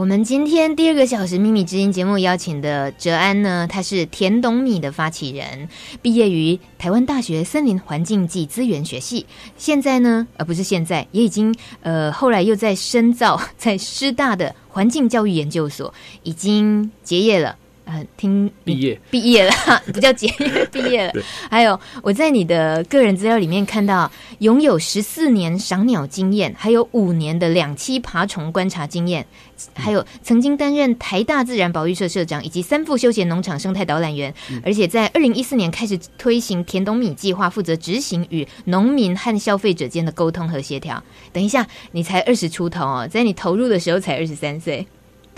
[0.00, 5.68] 我们今天第二个小时《秘密之音》节目邀请的哲安呢，他是田董米的发起人，
[6.00, 9.26] 毕业于台湾大学森林环境暨资源学系，
[9.58, 15.92] 现在呢，呃，不是现在，也已经呃，后来又在深造在师大的环境教育研究所，
[16.22, 17.54] 已经结业了。
[17.90, 19.52] 呃，听毕业毕业了，
[19.92, 21.12] 不叫结业，毕业了。
[21.50, 24.08] 还有我在你的个人资料里面看到，
[24.38, 29.26] 拥有十四年赏鸟经验，还有五年的两栖爬虫观察经验，
[29.74, 41.02] 还有曾经担任台大自然保育社社长，以及三富休闲农场生态导览员，嗯、而且在二零一四年开始推行甜董米计划，负责执行与农民和消费者间的沟通和协调。
[41.32, 44.86] 等一下，你才二十出头哦，在你投入的时候才二十三岁。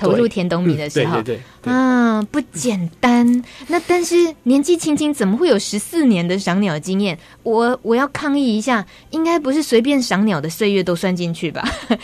[0.02, 3.44] 投入田董米的时候，嗯、对对对对啊，不简单。
[3.68, 7.18] 那但是年纪轻轻，怎么会有十四年的赏鸟经验？
[7.42, 11.62] 我我要抗议一下，应该不是随便赏鸟的岁月都算进去吧？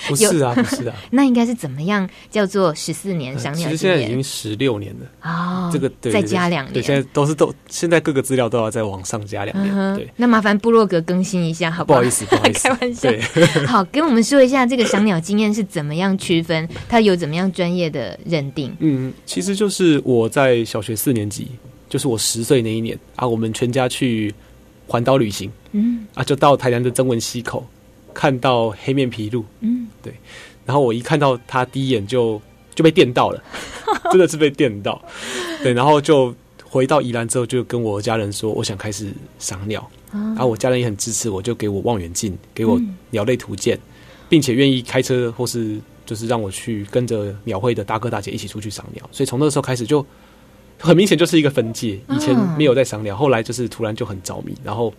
[0.08, 3.70] 不是啊，不是啊， 那应该是怎么样叫做十四年赏鸟经验？
[3.70, 9.74] 其实现在已经十六年了哦，这个再加两年，对，现在都是都现在各个资料都要再往上加两年。
[9.76, 12.00] 嗯、对，那麻烦部落格更新一下，好不好？
[12.00, 13.10] 不好意思，不好意思， 开玩笑。
[13.10, 13.20] 对
[13.66, 18.74] 好，跟我们说一下这个赏鸟经验是怎么样区分，它有怎么样专业的认定？
[18.80, 21.48] 嗯，其实就是我在小学四年级，
[21.88, 24.34] 就是我十岁那一年啊，我们全家去
[24.86, 26.06] 环岛旅行，嗯。
[26.14, 27.66] 啊，就到台南的曾文溪口，
[28.12, 30.12] 看到黑面琵鹭，嗯，对，
[30.66, 32.40] 然后我一看到它，第一眼就
[32.74, 33.42] 就被电到了，
[34.10, 35.00] 真的是被电到，
[35.62, 43.78] 对，然后就回到宜兰之后，就跟我家人说，我想开始赏鸟，然后我家人也很支持我，就给我望远镜，给我鸟类图鉴，
[44.28, 45.80] 并且愿意开车或是。
[46.08, 50.04] 就是让我去跟着鸟会的大哥大姐一起出去赏鸟，所以从那个时候开始就
[50.78, 52.00] 很明显就是一个分界。
[52.08, 54.90] 以前没有在赏鸟，后来就是突然就很着迷，然后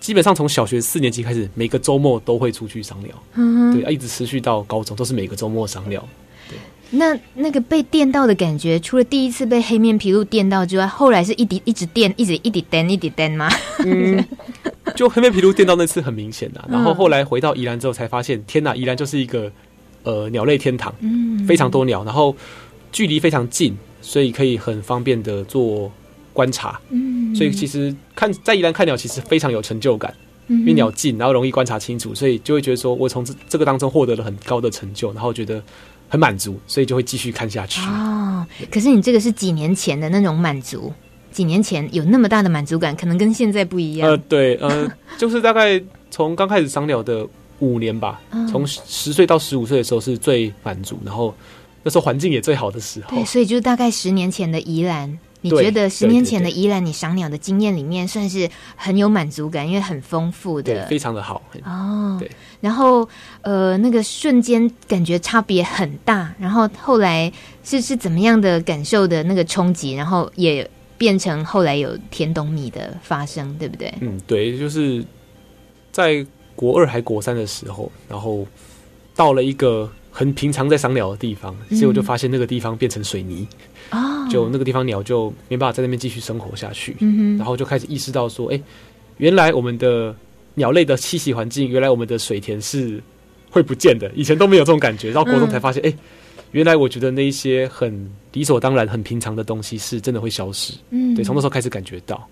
[0.00, 3.14] 基本上从小学四年级开始，每个周末都会出去赏鸟。
[3.36, 6.06] 嗯，对，一直持续到高中都是每个周末赏鸟。
[6.50, 6.58] 对，
[6.90, 13.48] 那那个被电到的感觉，除了第一次被黑面琵鹭电到之外，后来是一滴一直电，一直一滴电，一滴电吗？
[13.82, 14.22] 嗯，
[14.94, 19.50] 就黑面琵鹭电到那次很明显的，然后后来回到宜兰之后才发现，天哪，宜兰就是一个。
[20.04, 22.36] 呃，鸟类天堂，嗯，非常多鸟，然后
[22.92, 25.90] 距离非常近，所以可以很方便的做
[26.34, 30.14] 观察，嗯，所以其实看在宜兰看鸟其实非常有成就感，
[30.48, 35.62] 嗯，因为鸟近，然后容易观察清楚，所以就会觉得说我从这这个当中获得了很高的成就，然后觉得
[36.08, 37.80] 很满足，所以就会继续看下去。
[37.80, 40.92] 哦，可是你这个是几年前的那种满足，
[41.32, 44.10] 几年前有那么大的满足感，可能跟现在不一样。
[44.10, 44.86] 呃，对，呃，
[45.16, 47.26] 就是大概从刚开始赏鸟的。
[47.60, 48.20] 五年吧，
[48.50, 51.34] 从十岁到十五岁的时候是最满足，然后
[51.82, 53.10] 那时候环境也最好的时候。
[53.10, 61.42] 对，所以就是大概十年前的宜兰，你觉得十年前的宜兰，你赏鸟的经验里面算是很有满足感，因为很丰富的，对，非常的好。
[61.64, 62.30] 哦，对。
[62.60, 63.08] 然后
[63.42, 67.32] 呃，那个瞬间感觉差别很大，然后后来
[67.62, 73.92] 是是怎么样的感受的那个冲击，然后也变成后来有甜董米的发生，对不对？
[74.00, 75.04] 嗯，对，就是
[75.92, 76.26] 在。
[76.56, 78.46] 国二还国三的时候，然后
[79.14, 83.46] 到了一个很平常在赏鸟的地方，结果就发现那个地方变成水泥，
[83.90, 88.60] 哦，就那个地方鸟就没办法在那边继续生活下去，嗯，然后就开始意识到说，哎，
[89.16, 90.14] 原来我们的
[90.54, 93.02] 鸟类的栖息环境，原来我们的水田是
[93.50, 95.92] 会不见的，以前都没有这种感觉，到国中才发现，哎，
[96.52, 102.28] 原来我觉得那一些很理所当然、很平常的东西是真的会消失，嗯，对，从那时候开始感觉到。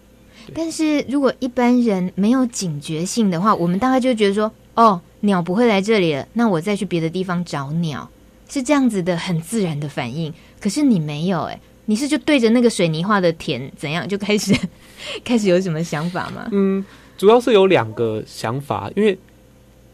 [0.55, 8.09] 但是如果一般人没有警觉性的话，我们大概就觉得说，哦，鸟不会来这里了，那我再去别的地方找鸟，
[8.49, 10.33] 是这样子的很自然的反应。
[10.61, 14.55] 可是你没有，哎，你是就对着那个水泥化的田怎样就开始
[15.25, 16.49] 开始有什么想法吗？
[16.53, 16.85] 嗯，
[17.17, 19.19] 主要是有两个想法，因为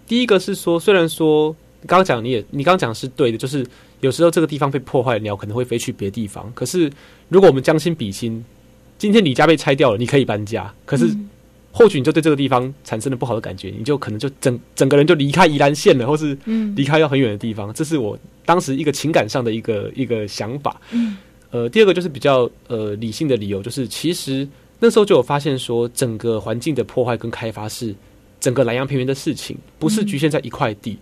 [0.06, 1.54] 第一个是说，虽然说
[1.86, 3.66] 刚刚讲你也你刚刚讲是对的，就是
[4.00, 6.50] 有时候这个地方被破坏，鸟可能会飞去别的地方。
[6.54, 6.90] 可是
[7.28, 8.44] 如果我们将心比心。
[8.98, 11.08] 今天你家被拆掉了，你可以搬家，可是
[11.70, 16.36] 或许你就对这个地方产生了不好的感觉，你就可能就整整个人就离开宜兰县了，或是
[16.74, 17.72] 离开到很远的地方。
[17.72, 20.80] 这是我当时一个情感上的一个一个想法。
[21.50, 24.46] 呃，第二个就是比较呃理性的理由，就是其实
[24.80, 27.94] 那时候就有发现说，整个环境的破坏跟开发是
[28.40, 30.98] 整个兰阳平原的事情，不是局限在一块地。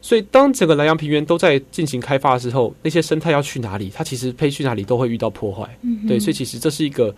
[0.00, 3.90] 所以，当整个兰阳平原都在进行开发的时候，那些生态要去哪里？
[3.92, 5.76] 它其实配去哪里都会遇到破坏。
[5.82, 7.12] 嗯，对，所以其实这是一个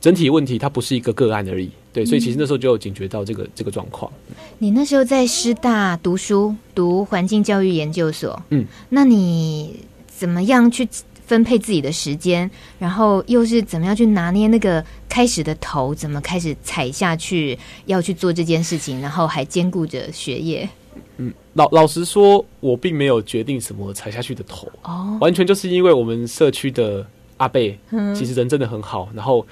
[0.00, 1.70] 整体问题，它不是一个个案而已。
[1.92, 4.10] 对，所以其实那时候就有警觉到这个这个状况。
[4.58, 8.40] 你那时候在师大读书，读环境教育研究所。
[8.50, 9.76] 嗯，那你
[10.06, 10.88] 怎么样去
[11.26, 12.48] 分配自己的时间？
[12.78, 15.94] 然后又是怎么样去拿捏那个开始的头？
[15.94, 19.00] 怎么开始踩下去要去做这件事情？
[19.00, 20.68] 然后还兼顾着学业？
[21.16, 27.04] 嗯，老老实说，我并没有决定什么踩下去的头哦，完全就是因为我们社区的
[27.36, 29.08] 阿贝，嗯，其实人真的很好。
[29.14, 29.46] 然后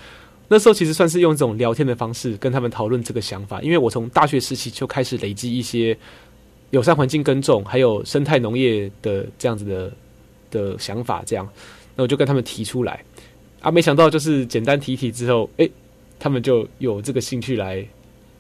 [0.48, 5.96] 那时候其实算是用这种聊天的方式跟他们讨论这个想法，因为我从大学时期就开始累积一些
[6.70, 9.92] 友善环境耕种还有生态农业的这样子的
[10.50, 11.48] 的想法，这样，
[11.94, 13.04] 那我就跟他们提出来
[13.60, 15.70] 啊，没想到就是简单提提之后，诶、
[16.18, 17.86] 他们就有这个兴趣来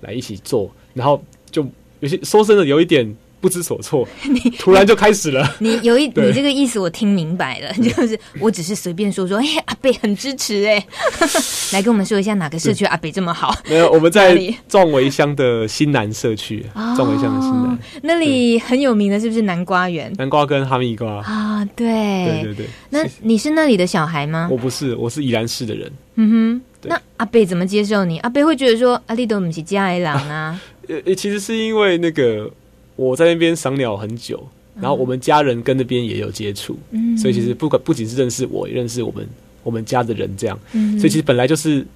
[0.00, 1.64] 来一起做，然后就。
[2.00, 3.04] 有些说真的有一点
[3.40, 5.48] 不知所措， 你突然就开始了。
[5.60, 10.84] 你有一你这个意思我听明白了，就是我只是随便说说，哎、欸，阿北很支持哎，
[11.72, 13.54] 来跟我们说一下哪个社区阿北这么好？
[13.68, 14.36] 没有，我们在
[14.68, 16.64] 壮围乡的新南社区，
[16.96, 20.12] 壮围乡的新南那里很有名的是不是南瓜园？
[20.16, 22.66] 南瓜跟哈密瓜啊，对对对对。
[22.90, 24.48] 那你是那里的小孩吗？
[24.50, 25.90] 我不是，我是宜兰市的人。
[26.16, 28.18] 嗯哼，那阿北怎么接受你？
[28.20, 30.60] 阿北会觉得说阿里都不是家里人啊。
[30.88, 32.50] 呃，其实是因为那个
[32.98, 34.44] 我在那边赏鸟很久，
[34.80, 39.24] 然后我们家人跟那边也有接触，嗯，所以其实不管不仅是认识我，也认识我们
[39.62, 41.86] 我们家的人这样，嗯，所以其实本来就是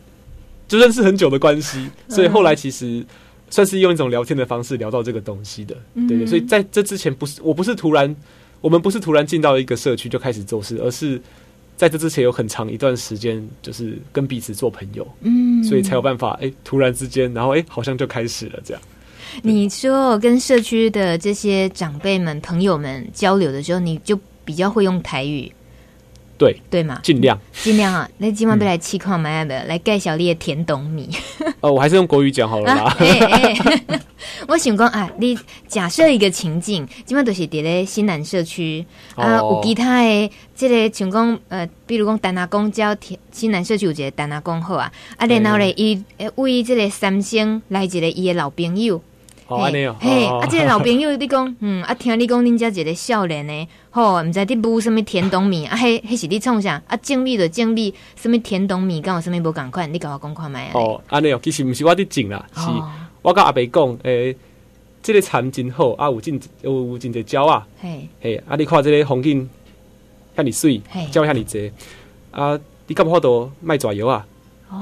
[0.69, 3.05] 就认识很久的关系，所以后来其实
[3.51, 5.77] 算是用一种聊天的方式聊到这个东西的，
[6.09, 8.15] 对对，所以在这之前不是我不是突然
[8.61, 11.21] 我们不是突然进到一个社区就开始做事，而是
[11.77, 18.81] 在这之前有很长一段时间就是跟彼此做朋友，嗯，所以才有办法哎、欸，突然之间，然后哎、欸，好像就开始了这样。
[19.41, 25.51] 你说跟社区的这些长辈们、朋友们交流的时候，你就比较会用台语，
[26.37, 27.01] 对对吗？
[27.03, 28.09] 尽量尽量啊！
[28.19, 31.09] 那今晚不来气矿买的，来盖小丽的甜冬米。
[31.61, 32.97] 哦，我还是用国语讲好了啦。
[34.49, 35.39] 我想讲啊，你
[35.69, 38.85] 假设一个情境，今晚都是在咧新南社区
[39.15, 46.03] 啊，有其他的这个像讲呃，比如讲丹拿公交田新南社区有一个丹拿公好啊，啊，然后咧伊
[46.35, 49.01] 为这个三星来一个伊的老朋友。
[49.53, 56.83] 哦，安尼哦，嘿，啊，即个老朋友你讲， 嗯，啊，听你讲，恁遮一个少年呢，吼，毋知你补什物甜冬米，啊，嘿，迄是你创啥？
[56.87, 60.71] 啊，种米就种米，什物甜冬米，跟我什物无共款，你甲我讲看卖。
[60.75, 62.63] 哦，安尼哦，其实毋是我伫种啦，是
[63.23, 64.35] 我甲阿伯讲，诶，
[65.03, 69.49] 这个田真好，啊，有真有有真侪鸟啊，嘿，嘿，啊，你看即个风景，
[70.37, 70.81] 遐尔水，
[71.13, 71.71] 鸟遐尔侪，
[72.31, 74.25] 啊，你敢不好多卖蛇油啊？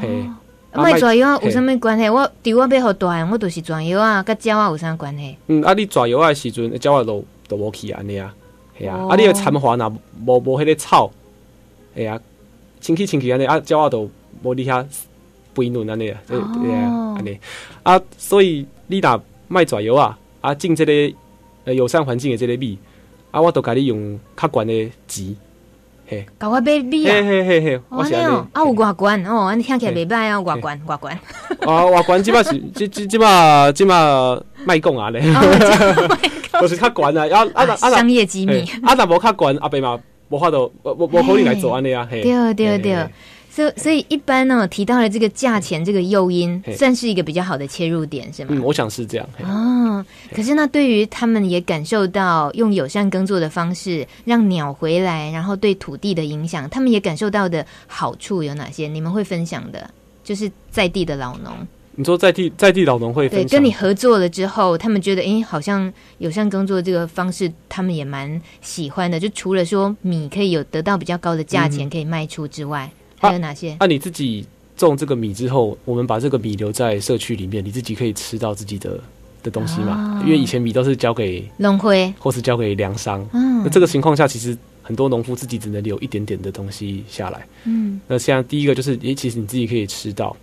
[0.01, 0.25] 嘿。
[0.73, 2.09] 卖蛇药啊有啥物关系？
[2.09, 5.37] 我对我要好大，我都是蛇药啊，甲鸟啊有啥关系？
[5.49, 8.33] 嗯，啊，你蛇药啊时阵，鸟啊都都无去安尼啊，
[8.79, 9.89] 系啊，啊，你个残花若
[10.27, 11.11] 无无迄个草，
[11.97, 12.21] 系啊，
[12.81, 14.09] 清气清气安尼，啊，鸟啊都
[14.43, 14.87] 无你遐
[15.55, 17.39] 肥嫩安尼啊，对对啊，安尼
[17.83, 21.17] 啊，所以你若卖蛇药啊，啊，种这个
[21.65, 22.79] 呃友善环境的即个米，
[23.33, 25.37] 啊，我都甲你用较悬的钱。
[26.39, 27.13] 搞我买米啊！
[27.13, 31.19] 嘿嘿嘿嘿，我这样啊，有外观哦，安尼听起来袂歹啊，外观外观。
[31.67, 33.95] 啊， 外观即摆是 即即即摆即摆
[34.65, 35.21] 卖讲啊咧，
[36.61, 37.91] 就是较悬啊，啊啊啊！
[37.91, 38.61] 商业机密。
[38.83, 39.99] 啊，若无较悬，阿伯嘛
[40.29, 42.07] 无法度，无无可能来做安尼啊。
[42.11, 42.23] 对
[42.55, 43.07] 对对。
[43.53, 48.51] 所以，所以一般呢，提到了这个价钱这个诱因，算是一个比较好的切入点，是吗？
[48.53, 49.29] 嗯，我想是这样。
[49.43, 58.87] 哦，可是那对于他们也感受到用友善耕作的方式让鸟回来，然后对土地的影响，他们也感受到的好处有哪些？
[58.87, 59.91] 你们会分享的，
[60.23, 61.53] 就是在地的老农。
[61.97, 69.19] 你说在地在地老农会分对，跟你合作了之后，他们觉得，哎，好像友善耕作这个方式，他们也蛮喜欢的。
[69.19, 72.89] 就除了说米可以有得到比较高的价钱可以卖出之外。
[73.21, 73.77] 还有哪些？
[73.79, 74.47] 那、你自己
[74.77, 78.99] 种这个米之后，我们把这个米留在社区里面，你自己可以吃到自己的
[79.43, 80.19] 的东西嘛？
[80.19, 83.25] 哦、因为以前米都是交给农会，或是交给粮商。
[83.33, 87.47] 嗯，那这个情况下，其实很多农夫自己只能留一点点的东西下来。
[87.65, 90.35] 嗯，那现在第一个就是，诶，其实你自己可以吃到。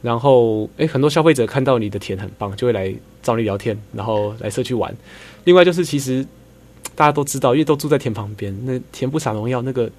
[0.00, 4.94] 然后，诶，很多消费者看到你的田很棒，就会来找你聊天，然后来社区玩。
[5.44, 6.24] 另外就是，其实
[6.94, 9.90] 大家都知道，因为都住在田旁边，那田不撒农药，那个。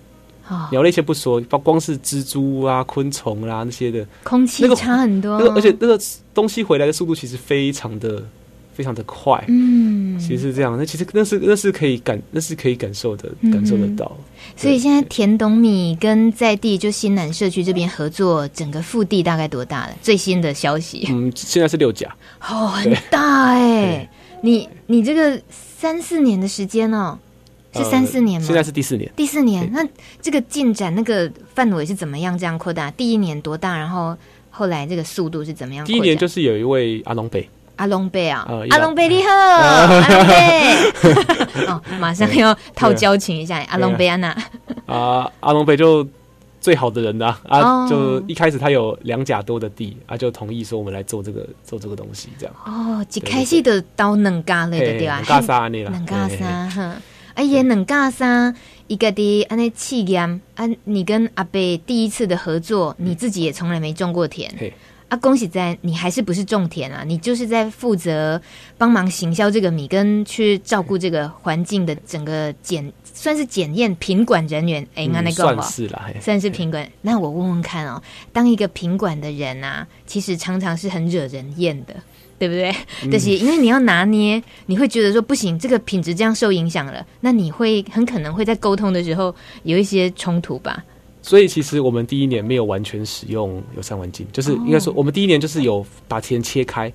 [0.72, 5.40] 鸟类先不说，包光是蜘蛛啊、昆虫啦、啊、那些的，空气差很多。
[5.40, 6.00] 那个，而且那个
[6.34, 8.24] 东西回来的速度其实非常的、
[8.74, 9.44] 非常的快。
[9.48, 10.76] 嗯，其实是这样。
[10.78, 14.12] 那其实那是那是可以感，那是可以感受的，感受得到。
[14.18, 14.24] 嗯、
[14.58, 19.94] 所以现在田董米跟在地就新南社区这边合作，整个腹地大概多大了？
[20.02, 21.08] 最新的消息？
[21.10, 22.14] 嗯，现在是六甲。
[22.42, 24.10] 哦，很大哎、欸！
[24.44, 27.18] 你你这个三四年的时间哦。
[27.74, 28.46] 是三四年吗？
[28.46, 29.12] 现在是第四年。
[29.16, 29.86] 第四年，那
[30.22, 32.92] 这个进展那个范围是怎么样这样扩大？
[32.92, 33.78] 第一年多大？
[33.78, 34.16] 然后
[34.50, 35.86] 后来这个速度是怎么样？
[35.86, 44.36] 第一年就是有一位阿龙贝，阿龙贝啊，阿龙贝你好，阿龙贝， 哦，马上要套交情一下，阿龙贝安娜，
[44.86, 46.06] 啊，阿龙贝就
[46.60, 47.90] 最好的人呐、啊，啊，oh.
[47.90, 52.54] 就一开始他有两甲多的地，啊，就同意说我们来做这个做这个东西，这样。
[52.66, 55.22] 哦，一开始就到两甲了，对吧？
[55.22, 56.96] 两甲山的啦，两甲山哈，
[57.34, 58.56] 哎呀，两甲山
[58.88, 64.52] 一个的安尼气验，啊，你跟阿贝第一次的合作，你自己也从来没种过田。
[65.08, 67.04] 啊，恭喜在你还是不是种田啊？
[67.06, 68.42] 你就是在负责
[68.78, 74.82] 帮忙行销这个米，跟去照顾这个环境的整个检，算是检验品管人员。
[74.96, 76.90] 哎、嗯，那那个算是啦，算是品管。
[77.02, 81.94] 那我问问看哦，当一个品管的人啊，其实常常是很惹人厌的，
[82.42, 82.76] 对不对？
[83.04, 90.84] 但、嗯、是因为你要拿捏，你会觉得说不行，这个品质这样受影响了，那你会很可能会在沟通的时候有一些冲突吧。
[91.22, 96.92] 所以其实我们第一年没有完全使用友善环境，就是应该说我们第一年就是有把田切开，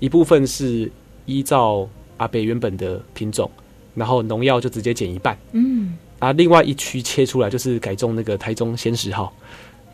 [0.00, 0.90] 一部分是
[1.26, 3.48] 依照阿北原本的品种，
[3.94, 9.32] 然后农药就直接减一半，嗯，啊，另外一区切出来就是改种那个台中鲜食号，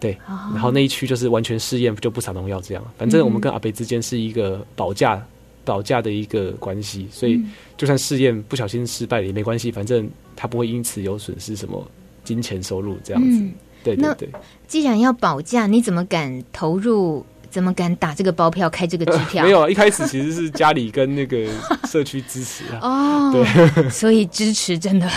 [0.01, 5.25] 对，然后那一区就是完全试验就不撒农药这样，反正我们跟阿北之间是一个保价
[5.65, 7.41] 保价的一个关系，所以
[7.77, 11.83] 就算试验不小心失败了也没关系，反正他不会因此有损失什么
[12.23, 13.45] 金钱收入这样子。
[13.83, 14.29] 对对对，
[14.67, 17.25] 既然要保价，你怎么敢投入？
[17.51, 19.45] 怎么敢打这个包票、开这个支票？
[19.45, 21.47] 呃、 没有啊，一开始其实是家里跟那个
[21.87, 22.81] 社区支持啊。
[22.83, 23.45] 哦，对，
[23.89, 25.09] 所以支持真的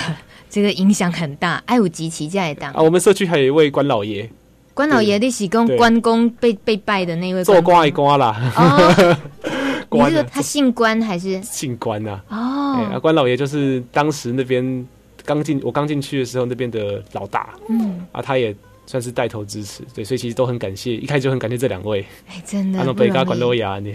[0.48, 1.56] 这个影响很大。
[1.66, 4.30] 爱五吉齐家也当啊，我们社区还有一位关老爷，
[4.78, 8.54] 关老爷的是公关公被被拜的那位做官一官啦。
[8.56, 9.18] 哦，
[9.90, 11.42] 你是说他姓关还是？
[11.42, 12.22] 姓关啊？
[12.30, 14.86] 哦，哎、啊，关老爷就是当时那边。
[15.26, 18.06] 刚进我刚进去的时候，那边的老大，嗯。
[18.14, 18.56] 啊，他也
[18.86, 23.94] 算是带头支持，对，所以其实都很感谢，一开始就很感谢这两位，哎，真的，阿诺贝加管诺亚，你，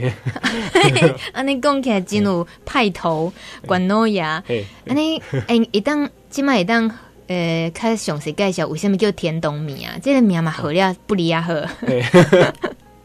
[1.32, 3.32] 阿你讲起来进入派头
[3.66, 6.86] 管诺亚，哎，阿你哎，一当起码一当，
[7.28, 9.94] 呃，开始详细介绍为什么叫田董米啊？
[10.02, 11.54] 这个名嘛好了不离啊好，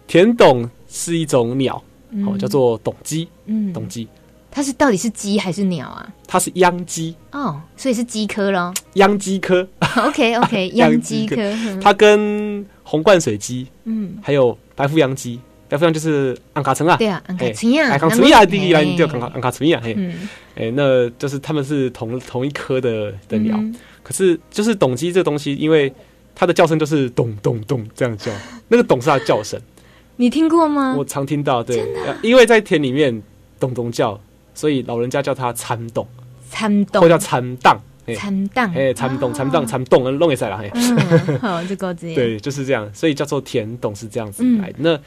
[0.07, 1.81] 田董 是一种鸟，
[2.25, 4.07] 哦，叫做董鸡，嗯，董鸡。
[4.49, 6.07] 它是到底是鸡还是鸟啊？
[6.25, 7.13] 它是秧鸡。
[7.31, 8.73] 哦，所以是鸡科咯。
[8.93, 9.67] 秧鸡科，
[10.03, 11.35] OK OK， 秧鸡科。
[11.79, 19.95] 它跟红冠水鸡，嗯，还有白腹秧鸡，白腹秧就是安卡城啊，对啊，安卡城啊，安卡城啊，第一来就安卡安卡城啊，嘿，
[20.55, 23.59] 哎，那就是他们是同同一科的的鸟，
[24.07, 25.91] 可是就是董鸡这个东西，因为
[26.33, 28.31] 它的叫声就是咚咚咚这样叫，
[28.69, 29.59] 那个董是它的叫声，
[30.15, 30.95] 你听过吗？
[30.97, 31.85] 我常听到，对，
[32.23, 33.21] 因为在田里面
[33.59, 34.17] 咚咚叫。
[34.55, 36.07] 所以老人家叫它蚕洞，
[36.49, 37.79] 蚕洞或叫蚕荡，
[38.15, 40.67] 蚕荡，哎，蚕洞，蚕荡，蚕董，弄一下啦，嘿，
[41.37, 41.95] 好，这样。
[42.15, 44.77] 对，就是这样，所以叫做田董是这样子来的。
[44.79, 44.99] 那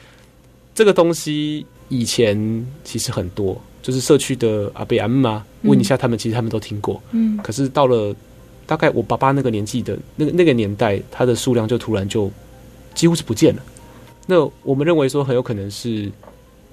[0.73, 7.03] 这个东西以前其实很多，就是社区的阿伯阿嬷问一下他们，其实他们都听过。
[7.11, 8.15] 嗯，可是到了
[8.71, 12.31] 大概我爸爸那个年纪的那个那个年代，它的数量就突然就
[12.93, 13.61] 几乎是不见了。
[14.25, 16.09] 那我们认为说很有可能是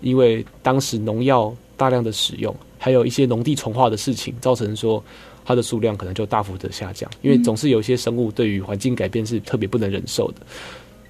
[0.00, 2.55] 因为当时农药大量的使用。
[2.78, 5.02] 还有一些农地重化的事情，造成说
[5.45, 10.35] 它的数量可能就大幅的下降，因为总是有一些生物对于环境改变是特别不能忍受的。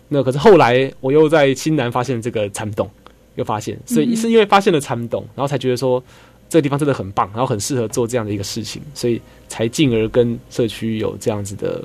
[0.08, 2.88] 那可是后来我又在新南发现这个蚕洞，
[3.34, 6.02] 又发现，所以是因为发现了蚕洞，然后才觉得说
[6.48, 11.84] 这个地方真的很棒，然后很适合做这样的一个事情，所以才进而跟社区有这样子的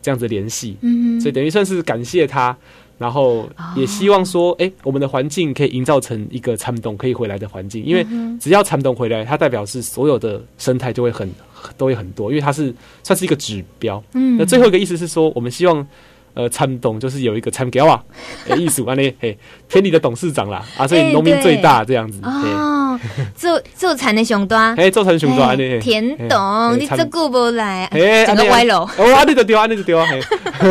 [0.00, 0.76] 这样子的联系。
[0.80, 2.56] 嗯，所以等于算是感谢他。
[2.98, 8.06] 然后也希望说，哎、欸，我们的环境可以营造成一个蚕董可以回来的环境，因为
[8.40, 11.30] 只要蚕董回来，它代表是所有的生态就会很
[11.76, 14.02] 都会很多，因为它是算是一个指标。
[14.14, 15.86] 嗯，那最后一个意思是说，我们希望。
[16.36, 17.98] 呃，参董就是有一个参加啊，
[18.56, 19.36] 艺术安尼嘿，
[19.70, 22.20] 田里的董事长啦，啊，所以农民最大这样子。
[22.22, 23.00] 哦，
[23.34, 25.80] 做做蚕的上大， 哎，做蚕上大呢。
[25.80, 27.88] 田董，你这顾不来，
[28.26, 28.86] 整个歪楼。
[28.98, 30.06] 哦，啊，你就丢啊，你就丢啊。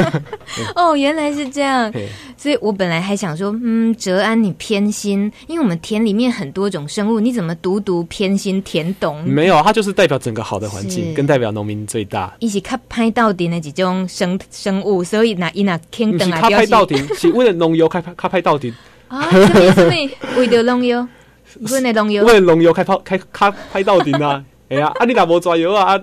[0.75, 1.91] 哦，原来是这样。
[2.37, 9.23] 所以我本来还想说，嗯，哲安你偏心，因为我们田里面很多种生物，你怎么独独偏心田董？
[9.23, 12.33] 没有，它就是代表整个好的环境，跟代表农民最大。
[12.39, 18.73] 一起看拍到底那几种生生物，所以那伊那天等啊，卡拍到底 是为了农药开拍卡拍到底
[19.07, 19.29] 啊？
[19.31, 19.91] 什么什么？
[20.37, 21.07] 为了农药？
[21.59, 22.23] 为了农药？
[22.25, 24.43] 为了农药开拍开卡拍到底啊？
[24.69, 25.97] 哎呀，啊你哪无抓药啊？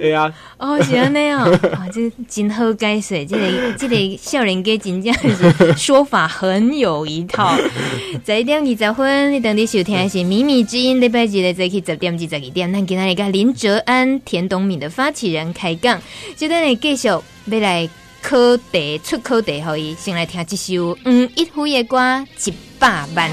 [0.00, 1.44] 哎呀，哦，是安尼哦，
[1.76, 7.54] 啊，这真好解释，这个这个少年家真正是说法很有一套。
[8.24, 16.00] 十一点二十分，你等你收听的是《秘密之音》礼拜日的早起十点至十二点，咱今天来跟林哲安田东敏的发起人开讲，
[16.34, 17.88] 就等你继续要来
[18.22, 18.36] 考
[18.72, 23.30] 题出考题，可以先来听这首嗯一辉的歌一百万。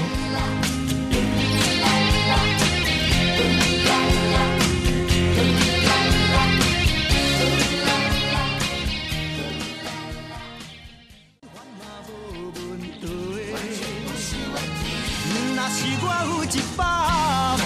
[16.50, 17.60] 一百万，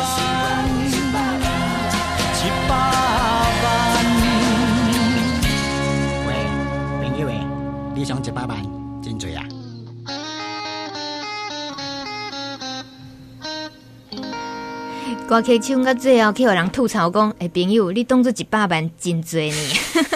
[0.91, 2.75] 一百
[3.63, 3.71] 万。
[6.27, 6.29] 喂，
[7.01, 7.47] 朋友诶，
[7.95, 8.59] 你想一百万
[9.01, 9.45] 真多啊？
[15.29, 19.55] 歌曲唱到最后，去有人吐槽讲：“哎、欸，朋友，你当作一百万真多呢？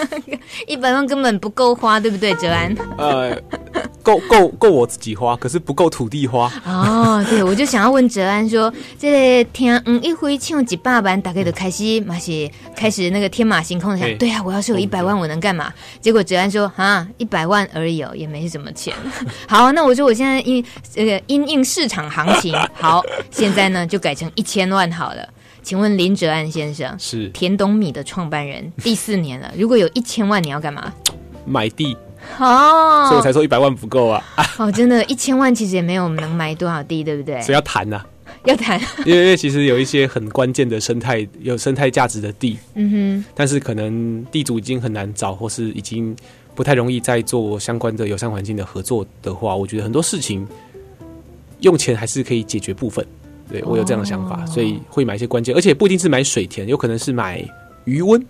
[0.67, 3.33] 一百万根本不够花，对不对？”哲安，呃，
[4.07, 6.49] 够够够我自己花，可是不够土地花。
[6.65, 18.93] 哦，对，我就想要问哲安说：“这个听嗯一回唱几百万，大概就开始马是开始那个天马行空的想，对啊，我要是有一百万，我能干嘛？”结果哲安说：“啊，一百万而已哦，也没什么钱。
[19.49, 25.07] ”好，那我说我现在因这个因应市场行情，好，现在呢就改成一千万好。
[25.07, 25.25] 好了，
[25.63, 29.49] 请问林哲安先生是田董米的创办人，第四年了。
[29.57, 30.91] 如果有一千万，你要干嘛？
[31.45, 31.95] 买地
[32.39, 34.23] 哦，所以我才说一百万不够啊。
[34.57, 37.41] 哦，真的，一千万其实也没有能买多少地，对不对？
[37.41, 38.05] 所以要谈呐、啊，
[38.45, 46.15] 要谈，因为因为其实有一些很关键的生态有生态价值的地，嗯哼，但是可能地主已经很难找，或是已经
[46.55, 50.47] 不太容易再做相关的友善环境的合作的话，我觉得很多事情
[51.61, 53.05] 用钱还是可以解决部分。
[53.49, 54.49] 对，我有这样的想法，oh.
[54.49, 57.41] 所以会买一些关键，而且不一定是买水田，有可能是买
[57.85, 58.21] 鱼塭。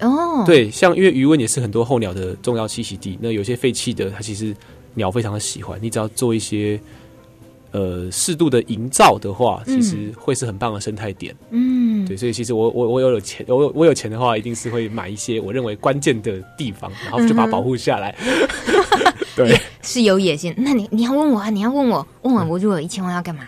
[0.00, 0.46] 哦，oh.
[0.46, 4.54] 对，像因为余温也是很多候鸟的重要栖息地，那有些废弃的，它其实
[4.94, 5.78] 鸟非常的喜欢。
[5.80, 6.78] 你只要做一些
[7.70, 11.34] 呃适度的营造的话，其实会是很棒的生态点。
[11.50, 18.14] 嗯，对，所以其实我我我有有钱，我我有钱的话，一定是会买一些我认为关键的地方，然后就把它保护下来。
[19.36, 20.54] 对，是有野心。
[20.56, 23.44] 那你你要问我啊，你要问我，问我我如果有一千万要干嘛？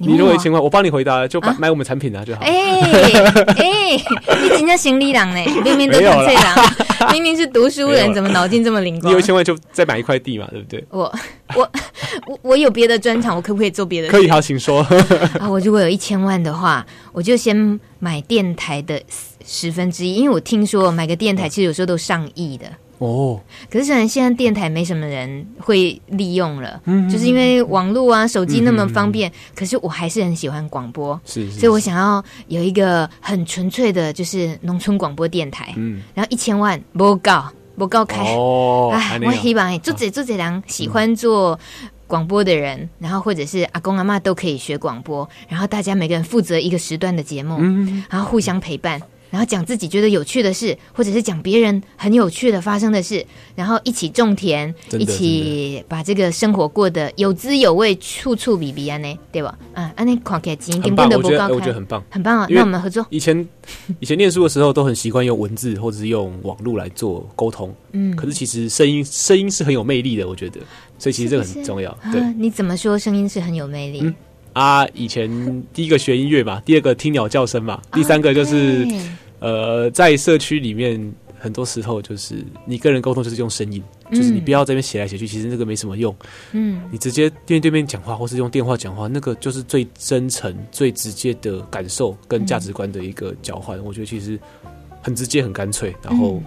[0.00, 2.40] 你如果一千万，我帮你回答，就买买我们产品啊就好。
[2.42, 2.52] 哎
[3.56, 3.96] 哎，
[4.42, 5.44] 你今天行李郎呢？
[5.64, 6.56] 明明都是这样，
[7.12, 9.10] 明明是读书人，怎么脑筋这么灵光？
[9.10, 10.84] 你有一千万就再买一块地嘛，对不对？
[10.90, 11.12] 我
[11.56, 11.68] 我
[12.26, 14.08] 我我有别的专长，我可不可以做别的？
[14.08, 14.80] 可以，好，请说。
[15.40, 19.02] 啊，我如果有一千万的话，我就先买电台的
[19.44, 22.66] 十分之一，因为我听说买个电台其实有时候都上亿的。
[22.98, 23.40] 哦，
[23.70, 37.30] 可是虽然现在电台没什么人会利用了，嗯，就是因为网络啊、手机那么方便，嗯、可是我还是很喜欢广播，是，是，是，所以我想要有一个很纯粹的，就是农村广播电台，嗯，然后一千万不够，
[37.76, 38.34] 不够开。
[38.34, 41.56] 哦，哎，我希望做这做这人喜欢做
[42.08, 49.00] 广播的人，嗯、然后或者是阿公阿妈都可以学广播，然后大家每个人负责一个时段的节目，嗯，然后互相陪伴。
[49.30, 59.58] 然后讲自己觉得有趣的事，或者是讲别人很有趣的发生的事，然后一起种田，一起把这个生活过得有滋有味，处处比比安呢，对吧？
[59.74, 62.46] 啊，安尼看起来经验变得不高，我觉得很棒，很棒啊！
[62.50, 63.06] 那我们合作。
[63.10, 63.46] 以前
[64.00, 70.60] 以前念书的时候都很习惯用文字或者是用网络来做沟通，嗯，可是其实声音声音是很有魅力的，我觉得，
[70.98, 71.96] 所以其实这个很重要。
[72.12, 74.12] 对，你怎么说声音是很有魅力？
[74.58, 75.30] 啊，以前
[75.72, 78.84] 第一个学音乐嘛，第二个听鸟叫声嘛，第三个就是
[79.38, 86.12] 呃，在社区里面，很多时候就是你跟人沟通就是用声音，就是你不要在这边写来写去，其实那个没什么用。
[86.50, 93.78] 嗯，你直接面对面讲话，或是用电话讲话，那个就是最真诚、最直接的感受跟价值观的一个交换。
[93.84, 94.36] 我觉得其实
[95.00, 96.42] 很直接、很干脆，然后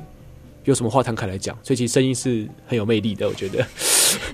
[0.65, 3.28] 有什么话摊开来讲，所以其实声音是很有魅力的。
[3.28, 3.65] 我觉得。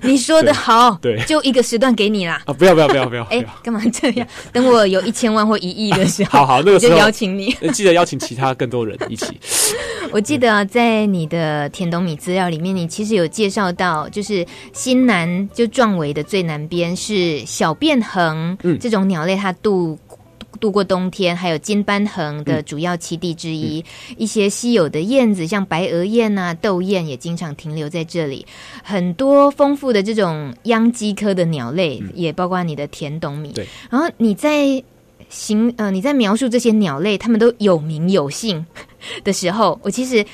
[0.02, 2.42] 你说的 好，对，对就一个时段给你啦。
[2.46, 3.22] 啊，不要不要不要不要！
[3.30, 4.26] 哎，干嘛这样？
[4.52, 7.54] 等我有一千万或一亿的时候， 好好，那个时候就邀请你。
[7.72, 9.38] 记得邀请其他更多人一起。
[10.10, 19.96] 我记得在你的田董米资料里面，你其实有介绍到，就是新南就壮围的最南边是小便鴴，嗯，这种鸟类它度。
[20.58, 23.80] 度过冬天，还有金斑衡的主要栖地之一。
[24.10, 28.46] 嗯、一些稀有的燕子，像白额燕啊、斗燕，也经常停留在这里。
[28.82, 33.52] 很多丰富的这种秧鸡科的鸟类，嗯、也包括你的田董米。
[33.52, 33.66] 对。
[33.90, 34.82] 然后你在
[35.28, 38.64] 行呃你在描述这些鸟类，它们都有名有姓
[39.24, 40.24] 的时候，我其实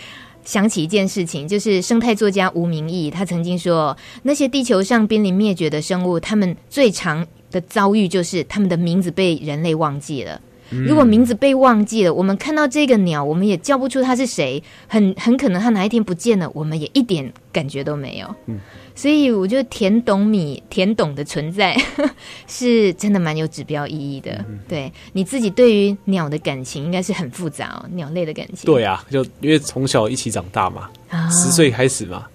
[0.45, 10.41] 想起一件事情，就是生态作家吴明义，他曾经说，那些地球上濒临灭绝的生物，它们最常的遭遇就是他们的名字被人类忘记了。
[10.71, 18.35] 如果名字被忘记了，我们看到这个鸟，我们也叫不出它是谁，很很可能它哪一天不见了，我们也一点感觉都没有。
[18.47, 18.59] 嗯，
[18.95, 21.77] 所以我觉得田懂米田懂的存在
[22.49, 24.33] 是真的蛮有指标意义的。
[24.49, 28.65] 嗯、对，你自己对于鸟的感情应该是很复杂哦，鸟类的感情。
[28.65, 32.27] 对啊，就因为从小一起长大嘛，啊、十岁开始嘛。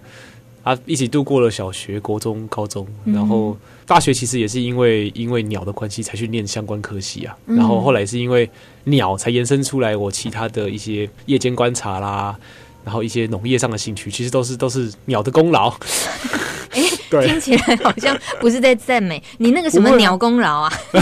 [0.62, 3.58] 啊，一起度过了小学、国中、高中，然后
[3.90, 7.36] 大学其实也是因为因为鸟的关系才去念相关科系啊。
[7.48, 8.48] 嗯、然后后来是因为
[8.84, 12.38] 鸟才延伸出来我其他的一些夜间观察啦，
[12.90, 15.72] 然后一些农业上的兴趣，其实都是都是鸟的功劳。
[16.72, 16.82] 哎、
[17.28, 20.74] 听起来好像不是在赞美你那个什么鸟功劳啊？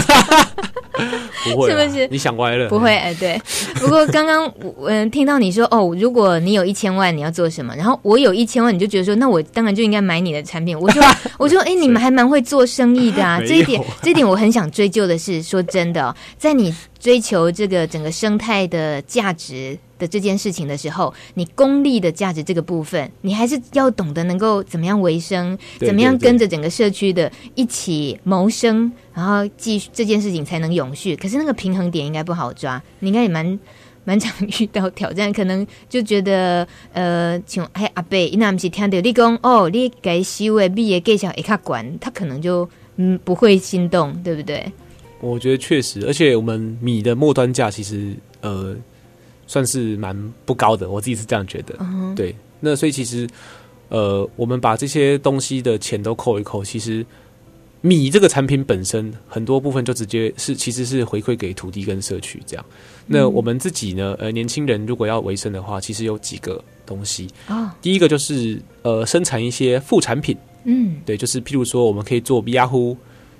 [1.44, 2.08] 不会，是不是？
[2.10, 2.68] 你想歪了？
[2.68, 3.40] 不会，哎，对。
[3.76, 7.74] 不过刚刚我嗯听到你说哦，如果你有一千万，你要做什么？
[7.74, 10.78] 然后我有一千万，你就觉得说，那我当然就应该买你的产品。
[10.78, 11.02] 我说，
[11.38, 13.40] 我说，哎，你们还蛮会做生意的啊。
[13.46, 31.14] 这一点，这一点我很想追究的是，说真的哦，在你追求这个整个生态的价值的这件事情的时候，你功利的价值这个部分，你还是要懂得能够怎么样维生，怎么样跟着整个社区的一起谋生，然后继续这件事情才能永续。
[31.16, 33.58] 可是那个平衡点应该不好抓，你应该也蛮
[34.04, 44.72] 蛮常遇到挑战，可能就觉得呃，像哎阿伯，那不是听到你讲哦，你该收的米的价钱会较管，他可能就嗯不会心动，对不对？
[45.20, 48.76] 我觉得确实，而且我们米的末端价其实呃。
[49.48, 51.74] 算是蛮不高的，我自己是这样觉得。
[51.78, 52.14] Uh.
[52.14, 53.26] 对，那所以其实，
[53.88, 57.04] 呃，我们把这些东西的钱都扣一扣，其实
[57.80, 62.64] 米这个产品本身很多部分就直接是其实是回馈给土地跟社区这样。
[63.06, 67.66] 那我们自己呢，呃，年轻人如果要维生的话，其实有几个东西啊。
[67.66, 67.82] Uh.
[67.82, 70.36] 第一个就是呃，生产一些副产品。
[70.64, 72.94] 嗯，对，就是譬如说，我们可以做米仔糊，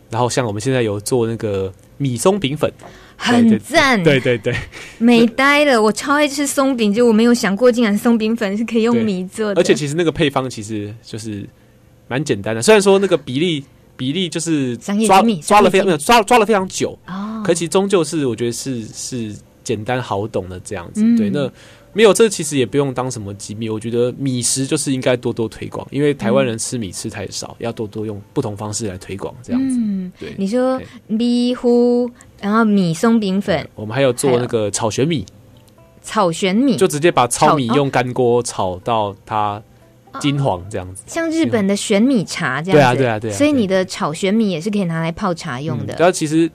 [0.09, 2.73] 然后像我们现在有做那个米松饼粉。
[3.21, 4.55] 很赞，对对对，
[4.97, 5.83] 美呆了！
[5.83, 9.61] 我超爱吃松饼，就我没有想过，竟然松饼粉是可以用米做的。
[9.61, 11.45] 而且其实那个配方其实就是
[12.07, 13.65] 蛮简单的，虽然说那个比例
[13.97, 21.03] 比例就是抓抓了非常抓抓了非常久哦，可其实终究是我觉得是是简单好懂的这样子。
[21.17, 21.51] 对，那
[21.93, 29.77] 没有这其实也不用当什么机密，我觉得米食就是应该多多推广，因为台湾人吃米吃太少，要多多用不同方式来推广这样子。
[29.81, 32.11] 嗯，对，你说米糊。
[32.41, 35.27] 然后米松饼粉，我们还有做那个炒玄米，
[36.05, 39.61] 炒玄米就直接把糙米用干锅炒到它
[40.21, 42.73] 金黄这样子，像日本的玄米茶这样子。
[42.73, 43.35] 对啊，对啊，对啊。
[43.37, 45.97] 所以你的炒玄米也是可以拿来泡茶用的。
[45.99, 46.49] 然后其实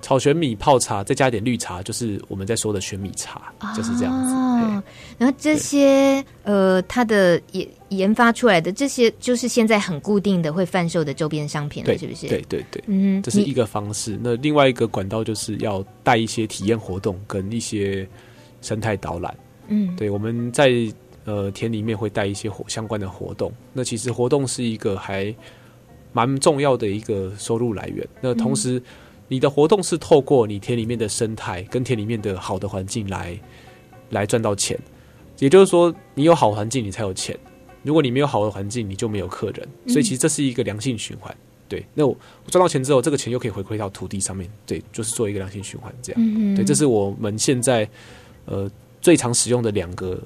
[0.00, 4.32] 炒玄米泡茶再加点绿茶，就是我们在说的玄米茶，就是这样子。
[4.32, 4.82] 哦，
[5.18, 7.66] 然后这些呃，它的研。
[7.88, 12.28] 研发出来的这些就是现在很固定的会贩售的周边商品了，是不是？
[12.28, 14.20] 对对对，嗯，这是一个方式。
[14.22, 18.06] 那另外一个管道就是要带一些体验活动跟一些
[18.60, 19.34] 生态导览。
[19.68, 20.70] 嗯，对，我们在
[21.24, 23.50] 呃田里面会带一些活相关的活动。
[23.72, 25.34] 那其实活动是一个还
[26.12, 28.06] 蛮重要的一个收入来源。
[28.20, 28.82] 那同时，
[29.28, 33.38] 你的活动是透过你田里面的生态跟田里面的好的环境来
[34.10, 34.78] 来赚到钱。
[35.38, 37.38] 也就是说，你有好环境，你才有钱。
[37.82, 41.32] 如果你没有好的环境，你就没有客人，所以其实这是一个良性循环。
[41.68, 42.16] 对，那我
[42.48, 46.54] 赚到钱之后，这个钱又可以回馈到土地上面，对，就是做一个良性循环这样。
[46.56, 47.88] 对，这是我们现在
[48.46, 50.20] 呃最常使用的两个。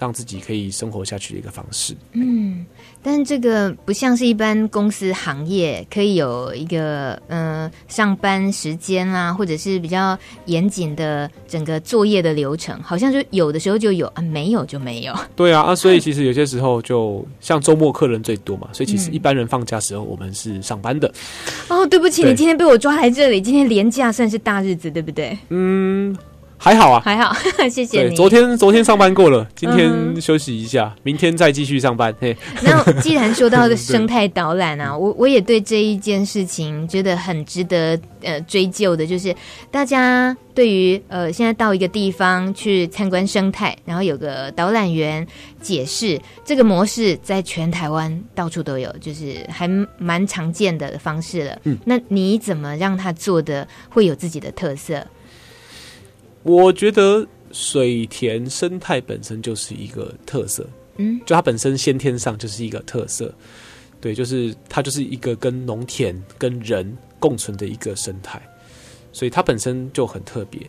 [0.00, 1.92] 让自己可以生活下去的一个方式。
[2.12, 2.64] 嗯，
[3.02, 15.14] 但这个不像是一般公司行业可以有一个呃上班时间啦，或者是比较严谨的整个作业的流程，好像就有的时候就有啊，没有就没有。
[15.36, 21.12] 对啊，啊， 所以其实有些时候就像周末客人最多嘛，所以其实一般人放假时候我们是上班的。
[21.68, 25.38] 嗯、哦，对不起，你今天被我抓来这里，今天连假算是大日子，对不对？
[25.50, 26.16] 嗯。
[26.60, 27.32] 还好啊，还好，
[27.70, 28.16] 谢谢你。
[28.16, 32.14] 昨天昨天上班过了，今天休息一下，明天再继续上班。
[32.20, 39.34] 嘿， 那既然说到的生态导览啊，我我也对这一件事情觉得很值得呃追究的，就是
[39.70, 45.26] 大家对于呃现在到一个地方去参观生态，然后有个导览员
[45.62, 51.58] 解释这个模式，在全台湾到处都有，就是还蛮常见的方式了。
[51.62, 55.06] 嗯，那你怎么让他做的会有自己的特色？
[56.42, 63.34] 我觉得水田生态本身就是一个特色，嗯，就它本身先天上就是一个特色，
[64.00, 68.40] 对，就是它就是一个跟农田跟人共存的一个生态，
[69.12, 70.60] 所以它本身就很特别。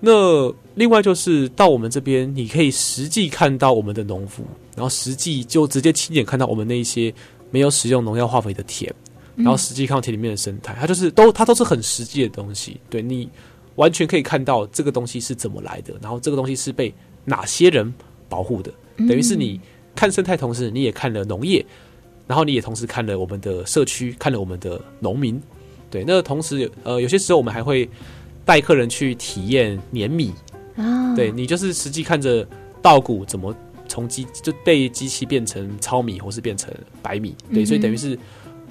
[0.00, 7.12] 那另外就是到我们这边，你可以实际看到我们的农夫，然后实际就直接亲眼看到我们那些
[7.50, 8.92] 没有使用农药化肥的田，
[9.36, 13.28] 然后实际看到田里面的生态，它就是都它都是很实际的东西，对你。
[13.78, 16.92] 完全可以看到这个东西是怎么来的，然后这个东西是被
[17.24, 17.94] 哪些人
[18.28, 19.60] 保护的，等于是你
[19.94, 21.64] 看生态，同时你也看了农业，
[22.26, 25.40] 然后你也同时看了我们的社区，看了我们的农民。
[25.90, 27.88] 对，那同时呃，有些时候我们还会
[28.44, 30.34] 带客人去体验碾米
[30.74, 32.44] 啊，对，你就是实际看着
[32.82, 33.54] 稻谷怎么
[33.86, 38.18] 从机就被机器变成糙米，或是变成白米，对，所以等于是。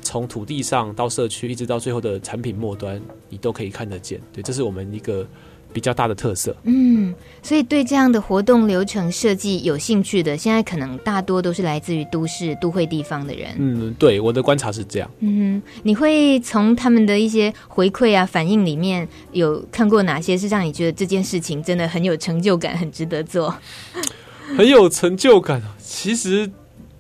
[0.07, 4.21] 从土地上到社区，一直到最后的产品末端，你都可以看得见。
[4.31, 5.27] 对，这是我们一个
[5.73, 6.55] 比较大的特色。
[6.63, 13.49] 嗯，所以对这样的活动流程设计有兴趣的，现在可能大多都是来自于都市都会地方的人。
[13.57, 15.11] 嗯，对，我的观察是这样。
[15.19, 23.53] 嗯，你会从他们的一些回馈啊、反应里面，有看过哪些是让你觉得这件事情真的很有成就感、很值得做？
[24.57, 25.61] 很有成就感。
[25.77, 26.49] 其实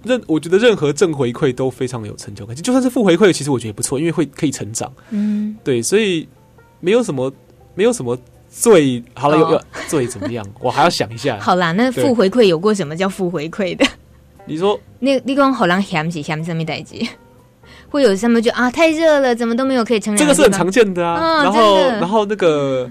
[0.03, 4.91] 任我觉得任何正回馈都非常有成就感，就算是负回馈，其实我觉得也不错，因为会可以成长。
[5.09, 6.27] 嗯，对，所以
[6.79, 7.31] 没有什么，
[7.75, 8.17] 没有什么。
[8.49, 10.43] 最好了，有有 最怎么样？
[10.61, 11.37] 我还要想一下。
[11.37, 13.85] 好啦，那负回馈有过什么叫负回馈的？
[14.47, 16.95] 你说，那你讲好让嫌弃嫌什么代志？
[17.89, 20.25] 会有什么就啊太热了，怎么都没有可以乘凉？
[20.25, 21.43] 这个是很常见的啊。
[21.43, 22.89] 然后然后那个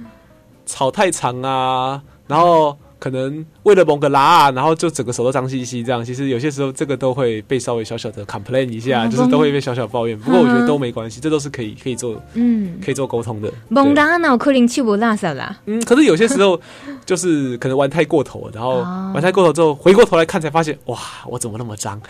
[0.66, 2.76] 草太长啊，然后。
[2.98, 6.04] 可能为了蒙个拉，然后就整个手都脏兮兮这样。
[6.04, 10.16] 其实有些时候这个都会被稍微小小的 complain 一下，嗯、就是都会被小小抱怨。
[10.16, 13.52] 不过我觉得都没关系，嗯、这都是可以可以做，嗯，可以做沟通的。
[13.68, 15.58] 蒙拉那我可能气不拉撒啦。
[15.66, 16.60] 嗯，可是有些时候
[17.04, 18.78] 就是可能玩太过头，然后
[19.12, 22.00] 玩太过头之后回过头来看才发现，哇，我怎么那么脏？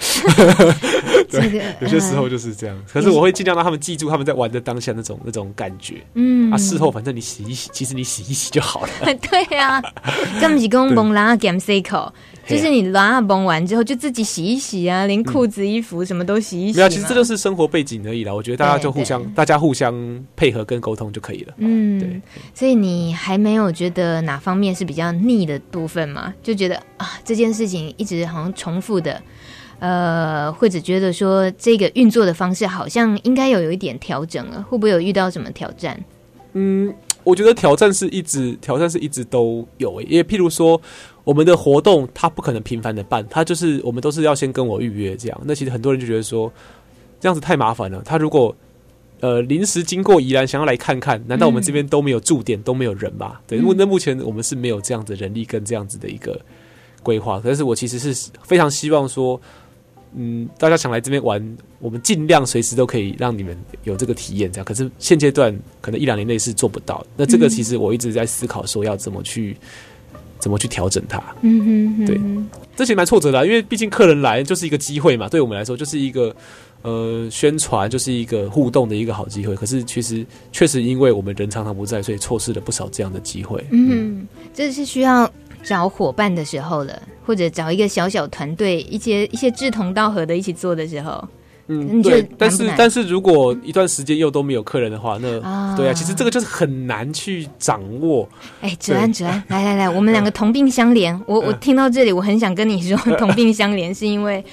[1.31, 2.77] 对，有些时候就是这样。
[2.93, 6.05] 可是我会尽量让他们记住他们在玩的当下那种那种感觉。
[6.13, 8.89] 嗯，啊，事后反正你洗一洗，其实你洗一洗就好了。
[9.31, 9.83] 对呀，
[10.39, 12.11] 这么几公崩拉 game cycle，
[12.47, 16.77] 就是你拉崩完之后就自己洗一洗啊，连裤子、衣服什么都洗一洗。
[16.77, 18.35] 没有，其实这就是生活背景而已啦。
[18.35, 19.95] 我觉得大家就互相，大家互相
[20.35, 21.55] 配合跟沟通就可以了。
[21.59, 22.21] 嗯，对。
[22.55, 26.35] 所以你还没有觉得哪方面是比较腻的部分吗？
[26.43, 29.23] 就觉得啊，这件事情一直好像重复的。
[29.79, 36.03] 呃，或者觉得说这个运作的方式好像应该有有一点调整了，会不会有遇到什么挑战？
[36.55, 36.91] 嗯，
[37.23, 40.81] 我觉得挑战是一直挑战是一直都有诶，因为譬如说
[41.27, 45.41] 我们的活动它不可能频繁的办，它就是我们都是要先跟我预约这样。
[45.45, 46.51] 那其实很多人就觉得说
[47.19, 48.01] 这样子太麻烦了。
[48.05, 48.55] 他如果
[49.19, 53.41] 呃临时经过宜兰想要来看看，难道我们这边都没有驻点，都没有人吗？
[53.49, 56.41] 对，因为那目前我们是没有这样子人力跟这样子的一个
[57.03, 57.43] 规划。
[57.45, 59.41] 但是我其实是非常希望说。
[60.19, 64.65] 嗯，大家想来这边玩，我们尽量随时都可以让你们有这个体验，这样。
[64.65, 67.05] 可是现阶段可能一两年内是做不到。
[67.19, 69.55] 那这个其实我一直在思考，说要怎么去
[70.47, 71.21] 怎么去调整它。
[71.41, 72.21] 嗯哼，哼，对，
[72.77, 76.33] 这其实蛮挫折的啊，因为毕竟客人来就是一个机会嘛，对我们来说就是一个
[76.83, 79.57] 呃宣传，就是一个互动的一个好机会。
[79.57, 83.67] 可是其实确实因为我们人常常不在，所以错失了不少这样的机会。
[83.73, 85.29] 嗯，这是需要。
[85.65, 91.27] 找伙伴的时候了，或者找一个小小团队，一些一些志同道合的一起做的时候，
[91.69, 92.29] 嗯，对。
[92.39, 98.29] 但是但是如果一段时间又都没有客人的话，那、哦、对啊，其实这个就是很难去掌握。
[98.61, 101.19] 哎，哲安哲安，来来来，我们两个同病相怜。
[101.27, 104.45] 我我听到这里，我很想跟你说， 同病相怜是因为。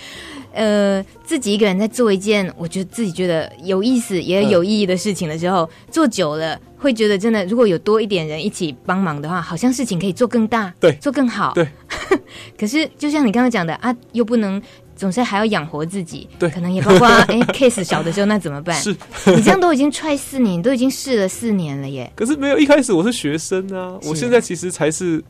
[0.56, 11.54] 呃，自己一个人在做一件我觉得自己觉得有意思也有意义的事情的时候，嗯、做久了会觉得真的，如果有多一点人一起帮忙的话，好像事情可以做更大，对，做更好。
[11.56, 11.67] 对。
[12.56, 14.62] 可是就像你刚刚讲的啊，又不能
[15.03, 18.73] 总是还要养活自己，对，可能也包括 哎，case 小的时候那怎么办？
[18.81, 18.95] 是，
[19.35, 22.09] 你这样都已经 try 四年，都已经试了四年了耶。
[22.15, 25.21] 可是没有一开始我是学生啊，我现在其实才是。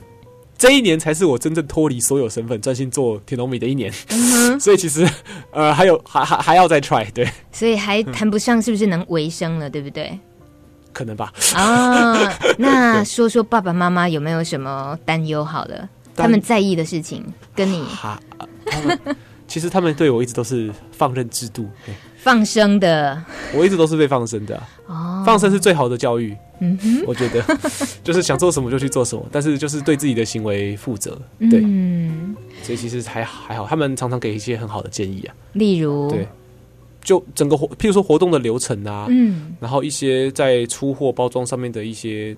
[0.56, 5.06] 这一年才是我真正脱离所有身份，专心做甜糯米的一年，嗯、 所以其实
[5.52, 10.18] 呃还有还还还要再 try 对，所以还谈不上是不是能维生了，对不对？
[10.94, 11.34] 可能吧。
[11.56, 15.44] 啊、哦，那说说爸爸妈妈有没有什么担忧？
[15.44, 18.18] 好了，他们在意的事情跟你，哈
[18.68, 19.00] 他们
[19.54, 21.70] 其实他们对我一直都是放任制度。
[22.18, 24.60] 放生的，我一直都是被放生的。
[24.88, 26.36] 哦，放生是最好的教育。
[26.60, 27.40] 嗯哼，我觉得
[28.04, 31.12] 就是想做什么就去做什么，但是就是对自己的行为负责。
[31.52, 35.36] 对，嗯，所以其实还还好，他们常常给一些很好的建议啊。
[35.52, 36.28] 例如，对，
[37.04, 42.36] 就整个活，譬如说活动的流程啊，嗯，然后一些在出货包装上面的一些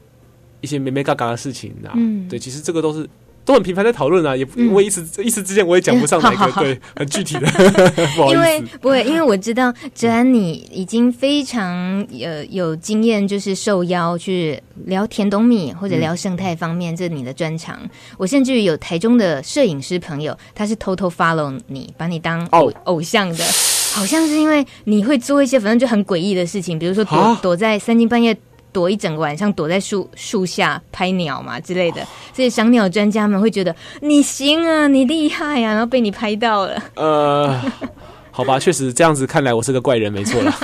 [0.59, 3.07] 一些没没嘎嘎的事情啊，嗯，对，其实这个都是。
[3.45, 7.47] 都很频繁在讨论啊，也因为一时、嗯、一时之间我也讲不上哪个、 嗯、好好好对很具体的，
[8.17, 8.33] 不好意思。
[8.33, 17.79] 因为不会，因为我知道哲安你已经非常呃有经验，就是受邀去聊甜冬米或者聊生态方面，这、嗯、是你的专长。
[18.17, 23.45] 我甚至于有台中的摄影师朋友，他是偷偷 follow 你，把你当偶、哦、偶像的，
[23.93, 28.35] 好像是因为你会做一些反正就很诡异的事情，比如说躲、啊、躲在三更半夜。
[28.75, 36.83] 躲一整个晚上，躲在树树下拍鸟嘛之类的，所以赏鸟专家们会觉得你行啊，你厉害啊，然后被你拍到了。
[36.95, 37.61] 呃，
[38.31, 40.53] 好吧，确实这样子看来我是个怪人，没错了。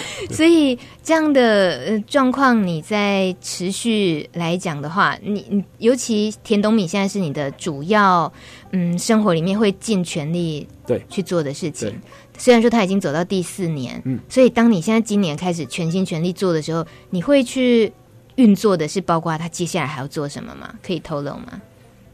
[0.30, 8.30] 所以这样的状况，你在持续来讲的话，你你尤其田东米现在是你的主要
[8.72, 11.98] 嗯生活里面会尽全力对去做的事情。
[12.40, 17.92] 虽然说他已经走到第四年，嗯，所以当你现在今年开始全心全力做的时候，你会去
[18.36, 20.74] 运作的是包括他接下来还要做什么吗？
[20.82, 21.60] 可以透露吗？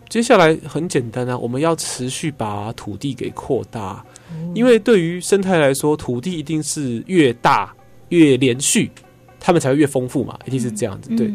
[0.09, 4.05] 接下来很简单啊，我们要持续把土地给扩大，
[4.53, 7.73] 因为对于生态来说，土地一定是越大
[8.09, 8.91] 越连续，
[9.39, 11.15] 它们才会越丰富嘛，一定是这样子。
[11.17, 11.33] 对，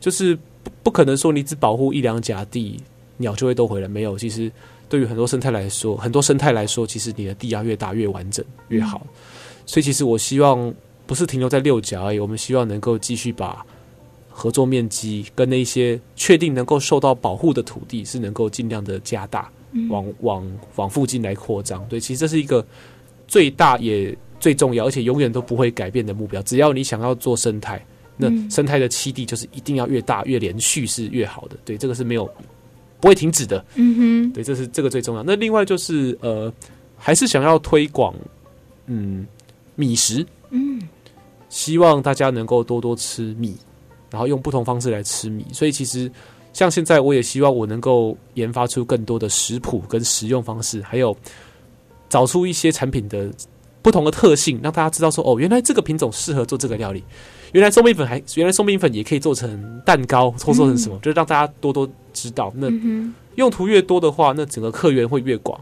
[0.00, 2.80] 就是不不可能说你只保护一两甲地，
[3.16, 3.88] 鸟就会都回来。
[3.88, 4.50] 没有，其实
[4.92, 9.06] 对于很多生态来说，很多生态来说，其实你的地要越大越完整越好。
[9.64, 10.72] 所以，其实我希望
[11.06, 13.64] 不是停留在六甲而已，我们希望能够继续把。
[14.34, 19.46] 合作面积跟那些确定能够受到保护的土地是能够尽量的加大，
[19.90, 21.86] 往往往附近来扩张。
[21.86, 22.64] 对，其实这是一个
[23.28, 26.40] 最大也最重要，而且永远都不会改变的目标。
[26.44, 27.84] 只要你想要做生态，
[28.16, 31.56] 那生态的栖地就是一定要越大越连续是越好的。
[31.62, 32.24] 对，这个是没有
[33.02, 33.62] 不会停止的。
[33.74, 35.22] 嗯哼，对，这是这个最重要。
[35.22, 36.50] 那另外就是呃，
[36.96, 38.14] 还是想要推广
[38.86, 39.26] 嗯
[39.74, 40.80] 米食，嗯，
[41.50, 43.54] 希望大家能够多多吃米。
[44.10, 46.12] 然后用不同方式来吃米，所以其实
[46.52, 51.16] 像现在，我也希望我能够研发出更多的食谱跟食用方式，还有
[52.10, 53.32] 找出一些产品的
[53.80, 57.02] 不同的特性，让大家知道说，哦，原来这个品种适合做这个料理，
[57.52, 62.52] 原来松饼粉还原来松饼粉也可以做成蛋糕，或做成什么，嗯、就是让大家多多知道。
[62.56, 62.68] 那
[63.36, 65.58] 用途越多的话，那整个客源会越广，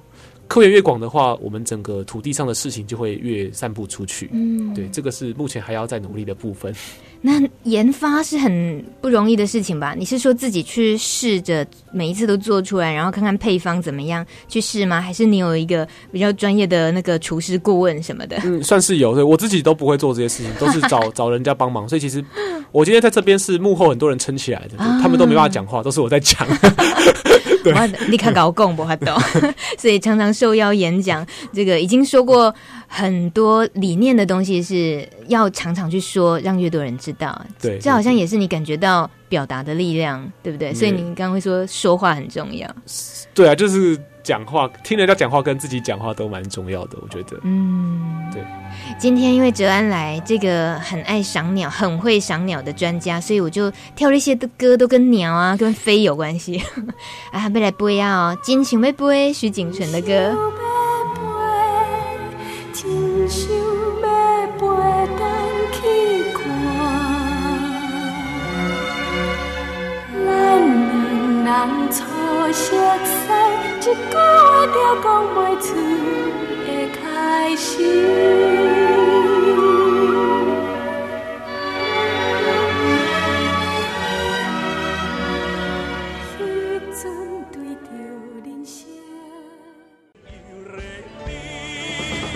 [0.50, 4.28] 客源越广的话，我们整个土地上的事情就会越散布出去。
[4.32, 6.74] 嗯，对，这个是目前还要再努力的部分。
[7.20, 9.94] 那研发是很不容易的事情吧？
[9.96, 15.00] 你是说自己去试着每一次都做出来，然后看看配方怎么样去试吗？
[15.00, 18.36] 还是你有一个比较专业的那个厨师顾问什么的？
[18.42, 21.88] 嗯，算是有，对，我自己都不会做这些事情，都是找 找人家帮忙。
[21.88, 22.24] 所以其实
[22.72, 26.44] 我今天在这边是幕后很多人撑起来的，他们都没办法讲话，都是我在讲。
[27.62, 27.72] 对，
[28.08, 29.18] 立刻搞共不懂，
[29.78, 32.54] 所以常常受邀演讲，这个已经说过。
[32.92, 37.40] 很多理念的东西是要常常去说，让越多人知道。
[37.62, 40.74] 对，这好像也是你感觉到表达的力量，对不对？
[40.74, 42.68] 所以你刚刚会说说话很重要。
[43.32, 47.38] 对啊，就是讲话，听人家讲话跟自己讲话都蛮重要的，我觉得。
[47.42, 48.42] 嗯，对。
[48.98, 56.62] 今天因为哲安来，这个很爱赏鸟、很会赏鸟的专家，所以我就挑了一些的歌，都跟鸟啊、跟飞有关系。
[57.32, 58.36] 啊，要来背啊！
[58.44, 60.36] 真想要背徐锦泉的歌。
[62.72, 64.06] 想要
[64.58, 64.60] 飞
[65.18, 65.20] 转
[65.72, 65.78] 去
[66.32, 66.38] 看，
[70.24, 71.98] 咱两人初
[72.52, 72.62] 识
[73.04, 73.28] 西，
[73.80, 75.74] 一句话就讲不出
[76.66, 76.68] 的
[77.00, 77.80] 开始。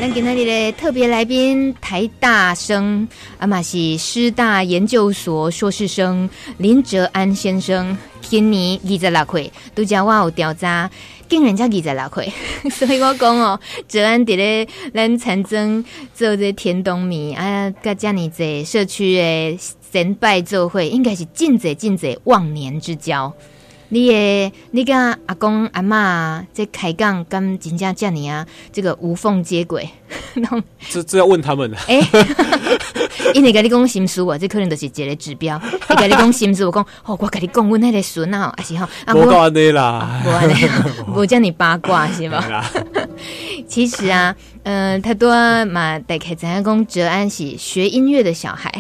[0.00, 3.06] 咱今天的特别来宾，台大生
[3.38, 10.90] 阿玛西师大研究所硕士生林哲安先生，今年二十六岁，都叫我有调查，
[11.28, 12.32] 竟然才二十六岁，
[12.70, 13.58] 所以我讲哦，
[13.88, 15.84] 就安伫咧咱田庄
[16.14, 19.58] 做这田冬米啊，甲遮尔济社区的
[19.90, 23.32] 先拜做会，应该是真济真济忘年之交。
[23.90, 29.88] 你诶，你跟阿公阿妈在开讲，跟真正叫你啊，这个无缝接轨。
[30.90, 31.76] 这这要问他们了。
[31.86, 32.26] 哎、欸，
[33.32, 35.60] 因为跟你讲心事啊，这可能就是一个指标。
[35.90, 40.54] 你跟你讲心事，我讲哦，我跟你讲，我那个孙啊，还是哈，我讲你啦，我安尼，
[41.14, 42.64] 我叫你八卦是吧？
[43.66, 44.34] 其实啊，
[44.64, 45.30] 嗯、呃，他多
[45.66, 48.70] 嘛，大概知影讲哲安是学音乐的小孩。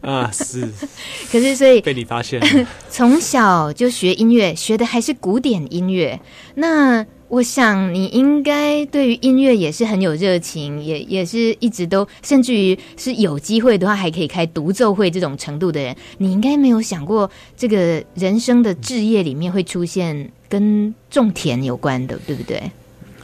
[0.00, 0.66] 啊，是，
[1.30, 2.40] 可是所以被你发现，
[2.88, 6.18] 从小就学音乐，学的还是古典音乐。
[6.54, 15.96] 那我想你应该对于音乐也是很有热情，也也是一直都，甚至于是有机会的话，还可以开独奏会这种程度的人。
[16.18, 22.60] 你应该没有想过，这个人生的置业里面会出现跟种田有关的，对不对？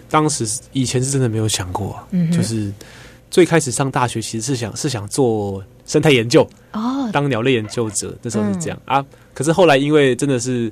[0.08, 2.72] 当时以前是真的没有想过，嗯，就是
[3.28, 5.62] 最开始上大学，其实是想是想做。
[5.84, 9.06] 生态研究哦，当鸟类研究者那时候是这样、嗯、啊。
[9.32, 10.68] 可是后来因为真的是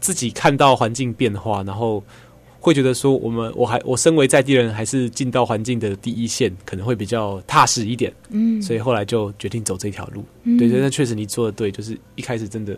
[0.00, 2.02] 自己看到环境变化，然后
[2.60, 8.12] 会觉得说，我们我还我身为在地人，还是进到环境的第一线，可能会比较踏实一点。
[8.30, 10.24] 嗯，所以后来就决定走这条路。
[10.42, 12.76] 嗯、对，对，那确实你做的对，就是一开始真的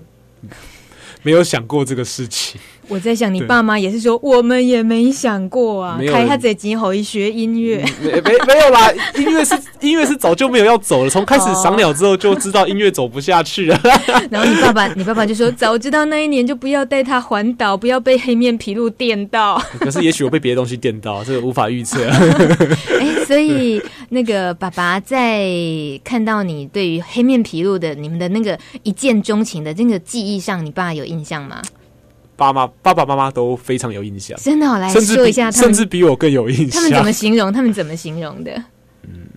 [1.22, 2.60] 没有想过这个事情。
[2.88, 13.80] 我在想，你爸妈也是说，我们也没想过啊，开他这今后一学音乐，没没没有啦，音乐是音乐是早就没有要走了，从开始赏鸟之后就知道音乐走不下去了。
[14.28, 19.62] 然后你爸爸，你爸爸就说，早知道那一年就不要带他环岛，不要被黑面琵鹭电到。
[19.78, 22.04] 可是也许我被别的东西电到，这个无法预测。
[22.98, 23.19] 哎。
[23.30, 25.46] 所以那个爸爸在
[26.02, 31.62] 看到你对于黑面皮鹭的你们的那个一见钟情的那个记忆上，你爸有印象吗？
[32.36, 36.70] 爸妈、爸爸妈妈都非常有印象，真的，我来说一下他们，甚至比我更有印象。
[36.70, 37.52] 他们怎么形容？
[37.52, 38.50] 他们怎么形容的？
[39.04, 39.28] 嗯，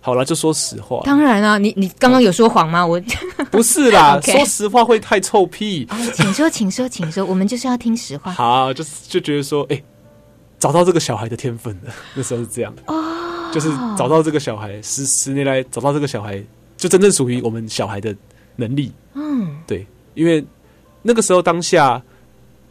[0.00, 1.02] 好了，就说实话。
[1.04, 2.84] 当然了，你你刚刚有说谎吗？
[2.86, 3.00] 我
[3.52, 5.86] 不是啦， 说实话会太臭屁。
[6.14, 8.32] 请说，请说，请说，我们就是要听实话。
[8.32, 9.82] 好，就是就觉得说，哎，
[10.58, 11.92] 找到这个小孩的天分了。
[12.14, 16.42] 那时候是这样哦，就是找到这个小孩，十十年来找到这个小孩，
[16.76, 18.14] 就真正属于我们小孩的
[18.56, 18.92] 能力。
[19.14, 20.44] 嗯，对，因为。
[21.06, 22.02] 那个时候当下，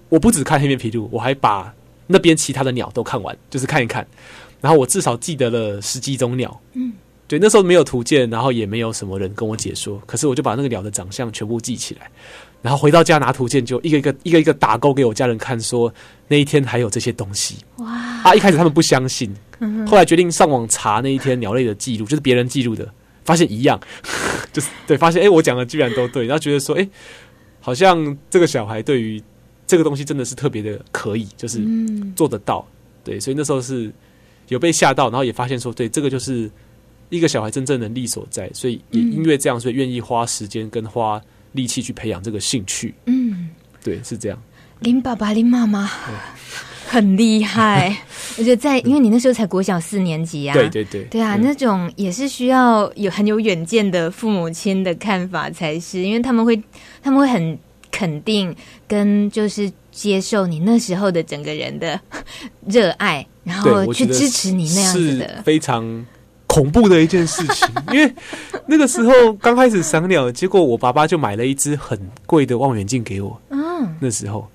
[0.09, 1.71] 我不只看黑面琵鹭，我还把
[2.07, 4.03] 那边其他的鸟都看完，就是看一看。
[4.59, 6.59] 然后我至少记得了十几种鸟。
[6.73, 6.93] 嗯，
[7.27, 12.09] 对，那时候没有图鉴，然后也没有什么人跟我解说，可是我就把那个鸟的长相全部记起来。
[12.63, 15.93] 然后回到家拿图鉴，就一个一个一个一个打勾给我家人看，说
[16.27, 17.57] 那一天还有这些东西。
[17.77, 17.91] 哇！
[18.23, 19.31] 啊，一开始他们不相信，
[19.85, 22.91] 后来决定上网查那一天鸟类的记录，就是别人记录的，
[23.23, 23.79] 发现一样，
[24.51, 26.89] 就是对，发现哎，我讲的居然都对，然后觉得说哎。
[27.65, 29.23] 好像这个小孩对于
[29.65, 31.61] 这个东西真的是特别的可以，就是
[32.13, 32.67] 做得到，
[33.05, 33.89] 对，所以那时候是
[34.49, 36.51] 有被吓到，然后也发现说，对，这个就是
[37.09, 41.21] 一个小孩真正能力所在，所以也因为这样，所以愿意花时间跟花
[41.53, 42.93] 力气去培养这个兴趣。
[43.05, 43.49] 嗯，
[43.83, 44.37] 对，是这样。
[44.81, 45.89] 林爸爸、林妈妈
[46.87, 47.95] 很厉害，
[48.37, 56.61] 我觉得在因为你那时候才国小四年级啊，对对对，对啊，那种也是需要有很有远见的父母亲的看法才是，因为他们会。
[57.01, 57.59] 他们会很
[57.91, 58.55] 肯定
[58.87, 61.99] 跟就是接受你那时候的整个人的
[62.65, 66.05] 热爱，然后去支持你那样子的，非常
[66.53, 67.67] 恐怖的一件事情。
[67.91, 68.13] 因为
[68.67, 73.41] 那个时候刚开始赏鸟，结果我爸爸就买了一只很贵的望远镜给我。
[73.49, 74.47] 嗯，那时候，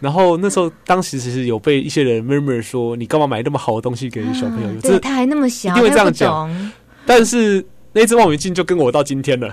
[0.00, 6.72] 然后那时候当时其实有被一些人 murmur 说：“你干嘛买那么好的东西给小朋友？”嗯、对，他还那么小，因为这样讲，
[7.06, 7.64] 但是。
[7.98, 9.52] 那只望远镜就跟我到今天了，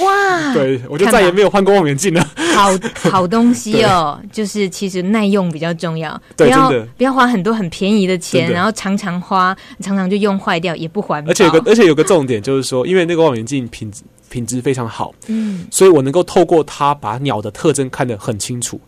[0.00, 0.50] 哇！
[0.52, 2.28] 对，我就再也没有换过望远镜了。
[2.52, 2.70] 好
[3.08, 11.30] 好东西哦，就是其实耐用比较重要，不要不要花很多很便宜的钱，然后常常花，常常就用坏掉，也不环保。
[11.30, 18.80] 而且有个而且有个重点就是说，因为那个望远镜品质品质非常好，嗯，所以我能够透过它把鸟的特征看得很清楚。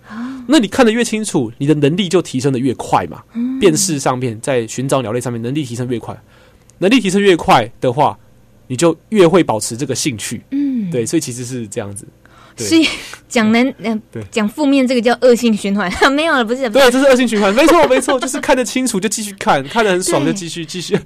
[0.48, 3.22] 那你看得越清楚，你的能力就提升的越快嘛。
[3.61, 6.16] 辨识上面，在寻找鸟类上面，能力提升越快，
[6.78, 8.18] 能力提升越快的话。
[8.66, 12.06] 你就越会保持这个兴趣，嗯，对，所以其实是这样子。
[12.58, 12.86] 所以
[13.37, 16.70] 讲能嗯，对，讲负面这个叫恶性循环， 没有了，不是？
[16.70, 20.99] 对，这是恶性循环，没错，没错，就是看得清楚就继续看，看得很爽就继续继续。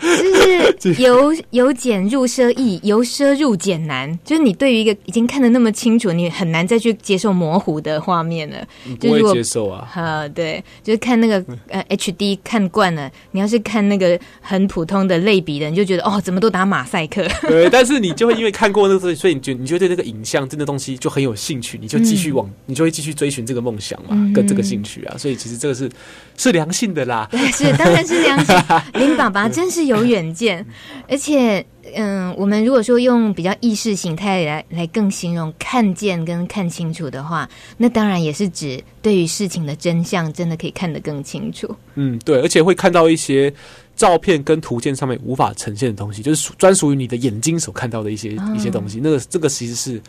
[0.79, 4.17] 就是 由由俭入奢易，由奢入俭难。
[4.25, 8.59] 就是你对于一个已经看得那么清楚，你很难再去接受模糊的画面了。
[9.01, 9.89] 不会接受啊？
[9.93, 17.27] 啊，对，就是看那个呃 HD 看惯了，你要是看那个很普通的类比的，你就觉得哦，怎么都打马赛克。
[17.49, 21.35] 对，但是你就会因为看过那个，所以你觉你觉得对那个影像真的东西就很有。
[21.41, 25.91] 兴趣，你就继续往，嗯、你就会继续追寻这个梦想嘛，嗯、跟这个兴趣啊，所以其实这个是
[26.37, 27.27] 是良性的啦。
[27.31, 28.57] 对，是当然是良性。
[29.01, 30.65] 林爸爸真是有远见，
[31.09, 31.65] 而且，
[31.95, 37.49] 嗯，我们如果说用比较意识形态来来更形容看见跟看清楚的话，
[37.79, 41.75] 那当然也是指对于事情的真相，真的可以看得更清楚。
[41.95, 43.53] 嗯，对，而且会看到一些
[43.97, 49.01] 照片跟图鉴上面无法呈现的东西，就是专属于你的眼睛所看到的一些、哦、一些东西。
[49.03, 50.01] 那个这个其实是。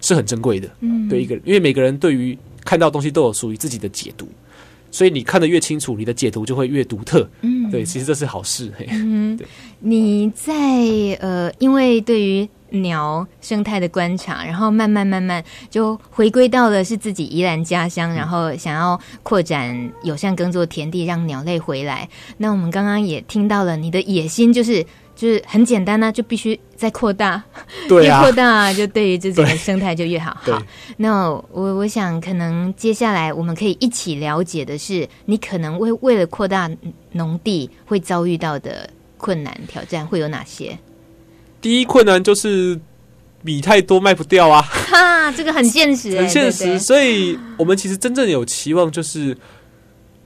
[0.00, 4.28] 是很珍贵的，嗯，对一个人，因为每个人对于看到东西都有属于自己的解读，
[4.90, 9.46] 所以你看得越清楚，你的解读就会越独特，嗯，对，其实这是好事，嘿，嗯，对，
[9.80, 10.54] 你在
[11.20, 22.08] 呃，因为对于鸟生态的观察，然后慢慢慢慢就回归到了是自己宜兰家乡，然后想要扩展友善耕作田地，让鸟类回来。
[22.36, 24.84] 那我们刚刚也听到了你的野心，就是。
[25.18, 27.42] 就是很简单呢、啊，就必须再扩大，
[27.88, 30.36] 对啊、越扩大就对于自己的生态就越好。
[30.42, 30.62] 好，
[30.96, 36.70] 那我我想可能接下来我们可以一起了解的是，你可能为为了扩大
[37.10, 40.78] 农地会遭遇到的困难挑战会有哪些？
[41.60, 42.78] 第一困难就是
[43.42, 44.62] 米太多卖不掉啊！
[44.86, 46.78] 哈，这个很现实、欸，很现实。
[46.78, 49.36] 所以我们其实真正有期望就是，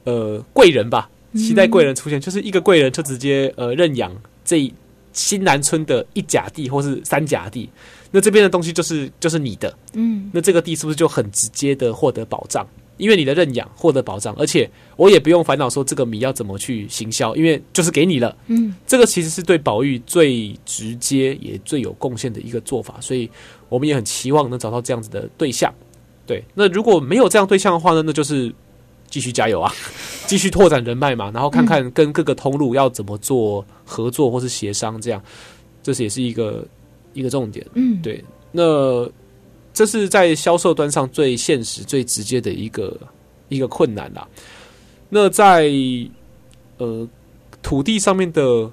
[0.04, 4.12] 呃，贵人吧，期待贵人出现，嗯、就是一个贵人就直接呃认养
[4.44, 4.70] 这一。
[5.12, 7.68] 新南村的一甲地或是三甲地，
[8.10, 12.66] 那这边的东西就是就是你的，嗯，那这个地是不是就很直接的获得保障？
[12.98, 23.28] 因为你的认养获得保障，而且我也不用烦恼说这个米要怎么去行销，因为就是给你了，嗯，这个其实是对宝玉最直接也最有贡献的一个做法，所以
[23.68, 25.72] 我们也很期望能找到这样子的对象。
[26.24, 28.54] 对，那如果没有这样对象的话呢，那就是
[29.12, 29.70] 继续加油啊，
[30.26, 35.22] 继续拓展人脉嘛，然后看看跟各个通路要怎么做合作或是协商，这样，
[35.82, 36.64] 这是也是一个
[37.12, 37.64] 一个重点。
[37.74, 39.06] 嗯，对，那
[39.74, 42.98] 这是在销售端上最现实、最直接的一个
[43.50, 44.26] 一个困难啦。
[45.10, 45.70] 那在
[46.78, 47.06] 呃
[47.60, 48.70] 土地上面的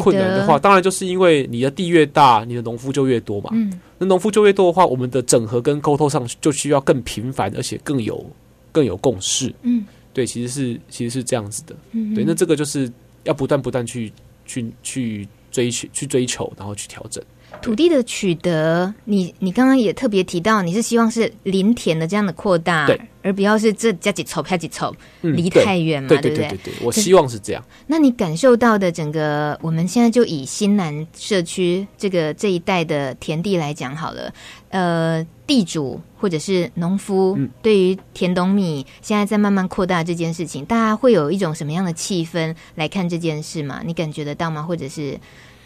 [0.00, 3.50] 困难的话，当然就是因为你的地越大，你的农夫就越多嘛。
[3.52, 8.24] 嗯，那农夫就越多的话，我们的整合跟沟通上就需要更频繁，而且更有
[8.72, 9.54] 更有共识。
[9.62, 11.76] 嗯，对，其实是其实是这样子的。
[11.92, 12.90] 嗯，对，那这个就是
[13.24, 14.12] 要不断不断去
[14.44, 17.22] 去去追求去追求，然后去调整。
[17.62, 26.36] 土地的取得，你你刚刚也特别提到，你是希望是林田的这样的扩大，对，而不要是这加几凑，加几凑，离太远嘛，对对？
[26.36, 27.64] 对对对，我希望是这样。
[27.86, 34.32] 那你感受到的整个，我们现在就以新南社区这个这一带的田地来讲好了，
[34.68, 43.82] 呃，地主或者是农夫，嗯，对于田东米现在在慢慢扩大这件事情，大家会有一种什么样的气氛来看这件事吗？
[43.84, 44.62] 你感觉得到吗？
[44.62, 45.18] 或者是？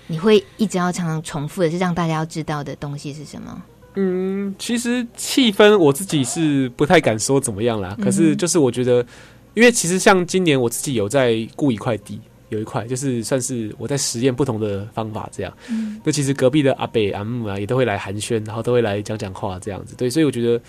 [0.09, 3.63] 你会一直要常常重复的是让大家要知道的东西是什么？
[3.95, 7.97] 嗯，其实气氛我自己是不太敢说怎么样啦。
[8.03, 9.07] 可是就是我觉得，
[9.55, 12.21] 因为其实像今年我自己有在雇一块地，
[12.53, 15.53] 有一块就是算是我在实验不同的方法这样。
[15.69, 19.95] 嗯，那其实隔壁的阿北阿姆啊也都会来寒暄，然后都会来讲讲话这样子。
[19.97, 20.61] 对，所以我觉得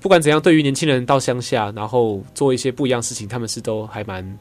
[0.00, 4.38] 不管怎样，对于年轻人到乡下然后做一些不一样事情，他们是都还蛮。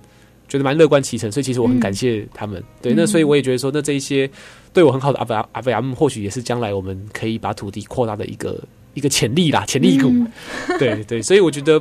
[0.48, 2.60] 觉得蛮乐观其成，所以其实我很感谢他们。
[2.60, 4.28] 嗯、对，那所以我也觉得说，那这一些
[4.74, 8.60] 对我很好的阿北阿北阿姆，或许也是将来我们可以把土地扩大的一个
[8.96, 10.10] 一个潜力啦，潜力股。
[10.10, 10.28] 嗯、
[10.80, 11.80] 对对，所以我觉得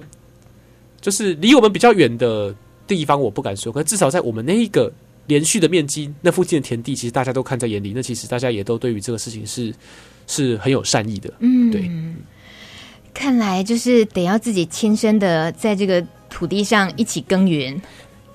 [1.00, 2.54] 就是离我们比较远的
[2.86, 4.92] 地方，我不敢说，可至少在我们那一个
[5.28, 7.92] 连续的面积，那附近的田地，其实大家都看在眼里。
[7.94, 9.72] 那其实大家也都对于这个事情是
[10.26, 11.32] 是很有善意的。
[11.38, 11.88] 嗯，对。
[13.14, 17.80] 看来就是得要自己亲身的在这个土地上一起耕耘。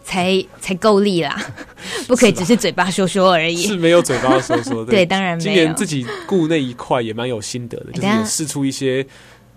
[0.05, 1.41] 才才够力啦，
[2.09, 3.55] 不可以只是嘴巴说说而已。
[3.55, 4.91] 是，是没有嘴巴说说 的。
[4.91, 5.49] 对，当然没有。
[5.49, 9.07] 今年自己雇那一块也蛮有心得的，就是试出一些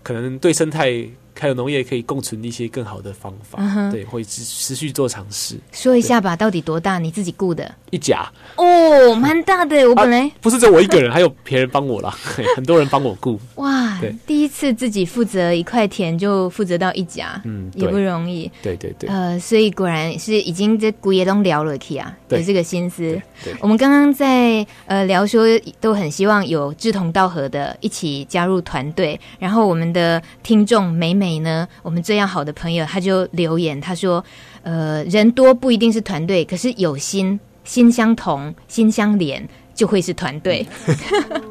[0.05, 1.05] 可能对生态。
[1.39, 5.59] 还有农业可以共存的一些更好的方法，嗯、对，会持持续做尝试。
[5.73, 6.99] 说一下吧，到底多大？
[6.99, 7.75] 你自己雇的？
[7.91, 9.89] 一甲哦，蛮大的。
[9.89, 12.11] 我本来、啊、不是只有我一个人，还有别人帮我啦，
[12.57, 13.39] 很多人帮我雇。
[13.57, 18.51] 哇，对，第一次自己负责一块田就负责到一甲，嗯，也不容易。
[18.63, 23.21] 对对对，呃，所以果然是已经在古也都聊了去啊，有这个心思。
[23.61, 25.45] 我们刚刚在呃聊说，
[25.81, 31.26] 都很希望有志同道合的一起加入团队，然后我们的听众美美。
[31.27, 31.67] 美呢？
[31.83, 34.25] 我们这样好的朋友，他就留言，他说
[34.63, 40.65] ：“呃，人多不一定是团队，可是有心，心相同，心相连，就会是团队。
[40.87, 40.97] 嗯”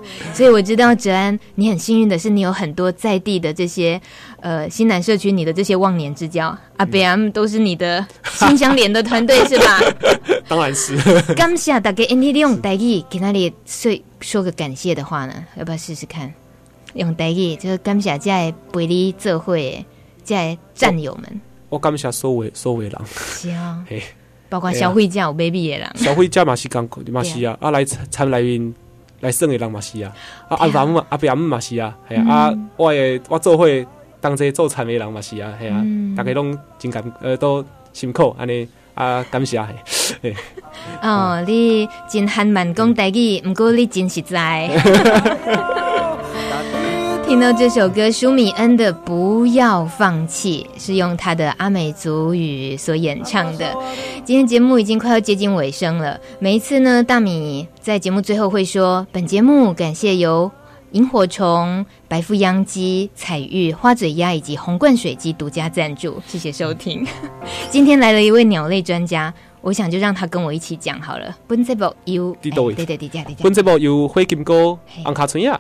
[0.34, 4.00] 所以我知道哲安，你很幸运的是，你有很多在地的这些
[4.40, 9.82] 呃新南社区，你的这些忘年之交，嗯、阿伯阿姆都是你的心相连的团队，是吧？
[10.48, 10.96] 当然是。
[11.36, 15.34] 感谢大家，你用台语给那里说说个感谢的话呢？
[15.58, 16.34] 要不要试试看？
[16.96, 19.86] 用台语就是感谢在陪你做伙的
[20.24, 21.42] 在战友们。
[21.70, 22.92] 我感谢所有所有人。
[23.06, 24.02] 是啊， 嘿，
[24.50, 25.92] 包括消费者有 baby 的人。
[25.96, 28.74] 消费者嘛是讲，嘛是啊，啊来参来面
[29.20, 30.12] 来耍的人嘛是啊，
[30.50, 30.58] 啊。
[30.58, 33.68] 阿爸阿伯阿姆嘛是啊，系啊，啊我诶我做伙
[34.22, 35.84] 当这做餐的人嘛是啊，系啊，
[36.16, 38.68] 大家拢真感呃都辛苦安尼。
[38.96, 39.62] 啊感谢
[40.22, 40.34] 嘿。
[41.02, 44.70] 哦，你真憨慢讲台语，毋过你真实在。
[47.36, 53.76] 听到这首歌，舒米恩的《不要放弃》是用他的阿美族语所演唱的。
[54.24, 56.18] 今天节目已经快要接近尾声了。
[56.40, 60.50] 每一次呢，大米在节目最后会说：“本节目感谢由
[60.92, 67.06] 萤火虫、白腹秧鸡、彩玉、花嘴鸭以及红冠水鸡独家赞助。”谢谢收听。
[67.70, 71.36] 今天来了一位鸟类专家，我想就让他跟我一起讲好了。
[71.46, 75.60] 本节目由对对对对对，本节目由灰金哥安卡春呀。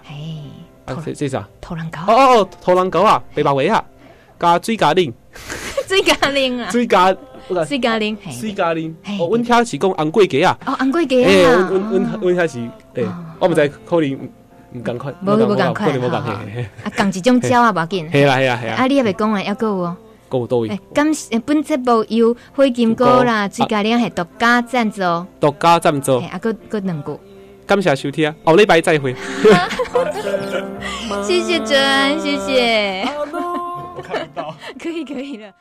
[0.86, 1.48] 啊，这这啥？
[1.60, 3.84] 土狼狗哦哦哦，土狼狗啊，白白尾啊，
[4.40, 5.12] 加水加奶，
[5.88, 7.16] 水加奶啊， 水加
[7.68, 8.82] 水加奶，水加奶。
[9.20, 11.30] 哦，阮听是讲红贵鸡啊，哦，红贵鸡啊，
[11.70, 12.60] 阮阮阮遐是，
[12.94, 13.06] 诶，
[13.40, 14.14] 我毋知可能
[14.74, 19.96] 唔敢快，无无敢快，啊，讲一种鸟啊，无要紧，系啦系啦系啦，啊，你也未讲完，要够哦，
[20.30, 20.80] 够多位。
[20.94, 25.02] 感谢本节目由灰金哥啦，水加奶系独家赞助，
[25.40, 27.18] 独家赞助，啊，搁搁两个。
[27.66, 29.16] 感谢收听啊，后礼拜再会。
[31.24, 33.04] 谢谢真，谢谢。
[33.96, 35.52] 我看不到， 可以可以了。